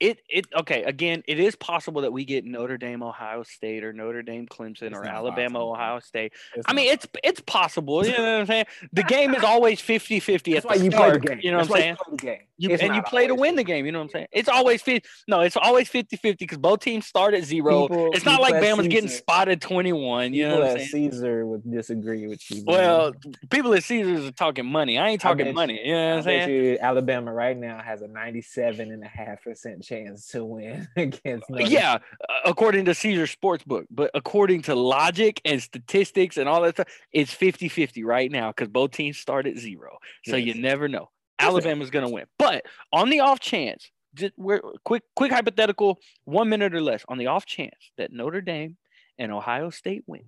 [0.00, 0.84] It it okay.
[0.84, 4.82] Again, it is possible that we get Notre Dame, Ohio State, or Notre Dame, Clemson,
[4.88, 5.72] It's or Alabama, possible.
[5.72, 6.32] Ohio State.
[6.54, 8.06] It's I mean, it's it's possible.
[8.06, 8.66] You know what I'm saying?
[8.92, 11.40] The game is always 50-50 That's at why the you play the game.
[11.42, 12.40] You know That's what I'm saying?
[12.58, 12.70] You play the game.
[12.70, 13.86] You, It's and you play to win the game.
[13.86, 14.26] You know what I'm saying?
[14.32, 15.08] It's always 50.
[15.28, 17.88] No, it's always 50-50 because both teams start at zero.
[17.88, 20.34] People- it's not like Bama's getting spotted 21.
[20.34, 21.10] You know what I'm at saying?
[21.12, 22.64] Caesar would disagree with you.
[22.64, 22.64] man.
[22.66, 23.12] Well,
[23.50, 24.98] people at Caesars are talking money.
[24.98, 25.80] I ain't talking bet money.
[25.84, 26.50] You know what I'm saying?
[26.50, 31.48] you Alabama right now has a 97 and a half percent chance to win against.
[31.48, 31.94] Notre Yeah,
[32.28, 36.88] uh, according to Caesar Sportsbook, but according to logic and statistics and all that stuff,
[37.12, 39.98] it's 50-50 right now because both teams start at zero.
[40.24, 41.10] So you never know.
[41.38, 42.26] Alabama's gonna win.
[42.38, 47.18] But on the off chance, just we're quick quick hypothetical, one minute or less, on
[47.18, 48.76] the off chance that Notre Dame
[49.18, 50.24] and Ohio State win,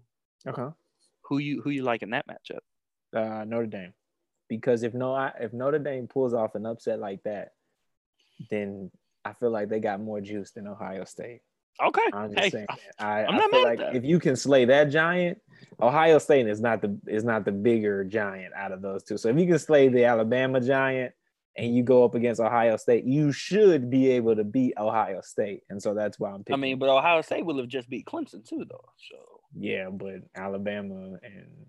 [0.47, 0.69] Okay.
[1.23, 2.61] who you who you like in that matchup?
[3.15, 3.93] Uh, Notre Dame,
[4.49, 7.53] because if no, if Notre Dame pulls off an upset like that,
[8.51, 8.91] then
[9.25, 11.41] I feel like they got more juice than Ohio State.
[11.83, 12.01] Okay.
[12.12, 12.66] I'm just Hey, saying.
[12.99, 15.39] I, I'm I not feel mad like if you can slay that giant,
[15.81, 19.16] Ohio State is not the is not the bigger giant out of those two.
[19.16, 21.14] So if you can slay the Alabama giant
[21.57, 25.62] and you go up against Ohio State, you should be able to beat Ohio State.
[25.71, 28.47] And so that's why I'm I mean, but Ohio State will have just beat Clemson
[28.47, 28.89] too, though.
[29.11, 29.16] So
[29.59, 31.66] yeah, but Alabama and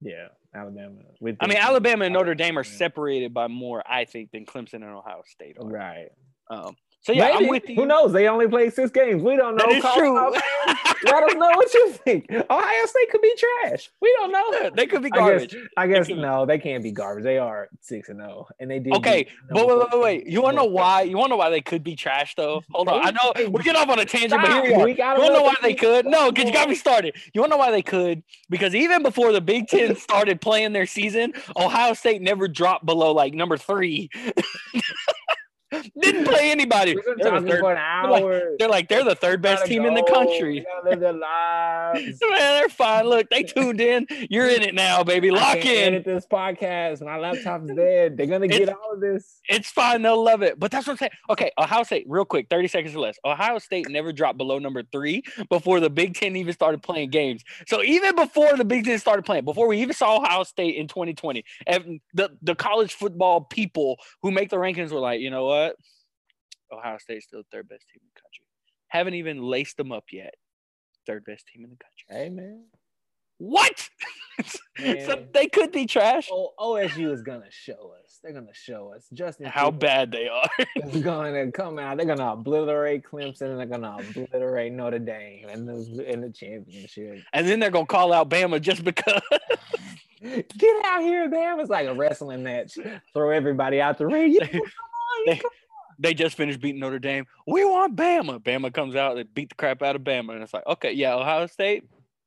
[0.00, 0.96] yeah, Alabama.
[1.20, 4.74] With I mean, Alabama and Notre Dame are separated by more, I think, than Clemson
[4.74, 5.56] and Ohio State.
[5.58, 5.66] Are.
[5.66, 6.08] Right.
[6.50, 7.44] Um, so yeah, Maybe.
[7.44, 7.74] I'm with you.
[7.76, 8.12] Who knows?
[8.12, 9.22] They only played six games.
[9.22, 9.64] We don't know.
[9.66, 10.14] That is Call true.
[10.14, 10.76] them out, man.
[11.04, 12.26] Let us know what you think.
[12.30, 13.90] Ohio State could be trash.
[14.00, 14.70] We don't know.
[14.74, 15.56] they could be I guess- garbage.
[15.76, 17.24] I guess could no, they can't be garbage.
[17.24, 18.94] They are six and zero, and they did.
[18.94, 20.26] Okay, but wait, number wait, wait, wait.
[20.26, 21.02] You want to know why?
[21.02, 22.62] You want to know why they could be trash though?
[22.72, 23.06] Hold on.
[23.06, 24.80] I know Hey, we get off on a tangent, but here we stop.
[24.80, 24.84] are.
[24.84, 26.06] We You gotta want to know why they could?
[26.06, 27.14] No, because you got me started.
[27.34, 28.22] You want to know why they could?
[28.48, 33.12] Because even before the Big Ten started playing their season, Ohio State never dropped below
[33.12, 34.08] like number three.
[36.00, 36.94] Didn't play anybody.
[36.94, 38.42] We've been They're the third- for an like- hour.
[38.58, 40.64] They're like they're the third best team in the country.
[40.84, 42.18] Live their lives.
[42.30, 43.06] Man, they're fine.
[43.06, 44.06] Look, they tuned in.
[44.30, 45.30] You're in it now, baby.
[45.30, 45.94] Lock in.
[45.94, 47.02] Edit this podcast.
[47.04, 48.16] My laptop's dead.
[48.16, 49.40] They're gonna get It's- all of this.
[49.48, 50.02] It's fine.
[50.02, 50.58] They'll love it.
[50.58, 51.10] But that's what I'm saying.
[51.30, 53.18] Okay, Ohio State, real quick, 30 seconds or less.
[53.24, 57.42] Ohio State never dropped below number three before the Big Ten even started playing games.
[57.66, 60.88] So even before the Big Ten started playing, before we even saw Ohio State in
[60.88, 65.44] 2020, and the, the college football people who make the rankings were like, you know
[65.46, 65.63] what?
[66.72, 68.44] Ohio State's still the third best team in the country.
[68.88, 70.34] Haven't even laced them up yet.
[71.06, 72.24] Third best team in the country.
[72.24, 72.64] Hey man.
[73.38, 73.88] What?
[74.78, 76.30] so they could be trash.
[76.30, 78.20] OSU is gonna show us.
[78.22, 79.06] They're gonna show us.
[79.12, 80.48] Justin How Fields bad they are.
[80.76, 81.96] is going to come out.
[81.96, 87.22] They're gonna obliterate Clemson and they're gonna obliterate Notre Dame in the in the championship.
[87.32, 89.20] and then they're gonna call out Bama just because.
[90.22, 91.60] Get out here, man!
[91.60, 92.78] It's like a wrestling match.
[93.12, 94.38] Throw everybody out the ring.
[94.40, 94.60] On,
[95.26, 95.40] they-
[95.98, 97.24] they just finished beating Notre Dame.
[97.46, 98.40] We want Bama.
[98.40, 101.14] Bama comes out, they beat the crap out of Bama, and it's like, okay, yeah,
[101.14, 101.84] Ohio State.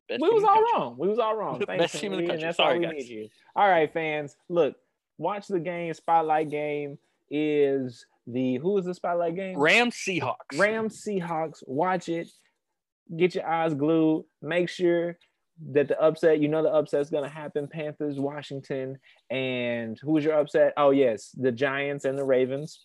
[0.09, 0.65] we was all country.
[0.73, 0.95] wrong.
[0.97, 1.59] We was all wrong.
[1.59, 2.53] Thanks, Best team in the country.
[2.53, 2.93] Sorry, all guys.
[2.93, 3.29] need you.
[3.57, 4.37] All right, fans.
[4.47, 4.77] Look,
[5.17, 5.93] watch the game.
[5.93, 6.97] Spotlight game
[7.29, 9.57] is the who is the spotlight game?
[9.59, 10.57] Rams Seahawks.
[10.57, 11.61] Rams Seahawks.
[11.67, 12.29] Watch it.
[13.17, 14.25] Get your eyes glued.
[14.41, 15.17] Make sure
[15.71, 17.67] that the upset, you know, the upset's gonna happen.
[17.67, 18.97] Panthers, Washington,
[19.29, 20.73] and who's your upset?
[20.77, 22.79] Oh yes, the Giants and the Ravens.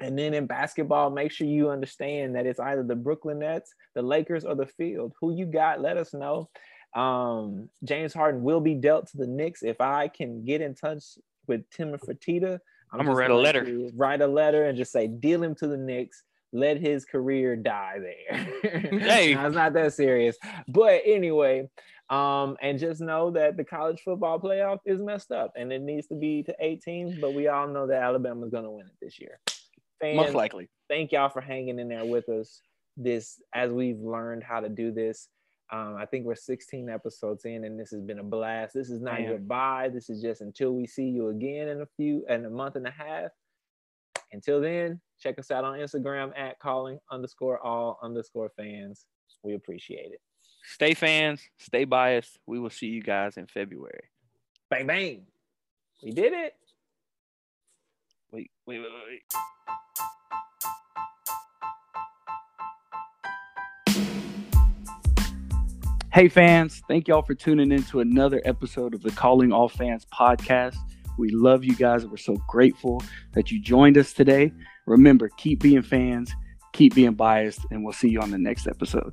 [0.00, 4.02] And then in basketball, make sure you understand that it's either the Brooklyn Nets, the
[4.02, 5.12] Lakers, or the field.
[5.20, 5.80] Who you got?
[5.80, 6.50] Let us know.
[6.94, 9.62] Um, James Harden will be dealt to the Knicks.
[9.62, 11.04] If I can get in touch
[11.46, 12.58] with Tilman Fertitta,
[12.92, 13.88] I'ma write a letter.
[13.94, 16.22] Write a letter and just say, deal him to the Knicks.
[16.54, 18.46] Let his career die there.
[19.00, 19.34] Hey.
[19.34, 20.36] No, it's not that serious.
[20.68, 21.68] But anyway,
[22.08, 26.06] Um, and just know that the college football playoff is messed up and it needs
[26.08, 28.92] to be to eight teams, but we all know that Alabama's going to win it
[29.02, 29.40] this year.
[30.00, 30.68] Fans, Most likely.
[30.88, 32.60] Thank y'all for hanging in there with us.
[32.96, 35.28] This as we've learned how to do this.
[35.72, 38.74] Um, I think we're 16 episodes in, and this has been a blast.
[38.74, 39.30] This is not Man.
[39.32, 39.88] goodbye.
[39.92, 42.86] This is just until we see you again in a few in a month and
[42.86, 43.30] a half.
[44.30, 49.06] Until then, check us out on Instagram at calling underscore all underscore fans.
[49.42, 50.20] We appreciate it.
[50.74, 52.38] Stay fans, stay biased.
[52.46, 54.04] We will see you guys in February.
[54.68, 55.22] Bang bang.
[56.02, 56.54] We did it.
[58.32, 59.22] Wait, wait, wait, wait.
[66.12, 70.06] Hey fans, thank y'all for tuning in to another episode of the Calling All Fans
[70.12, 70.76] podcast.
[71.18, 72.06] We love you guys.
[72.06, 73.02] We're so grateful
[73.32, 74.52] that you joined us today.
[74.86, 76.32] Remember, keep being fans,
[76.72, 79.12] keep being biased, and we'll see you on the next episode.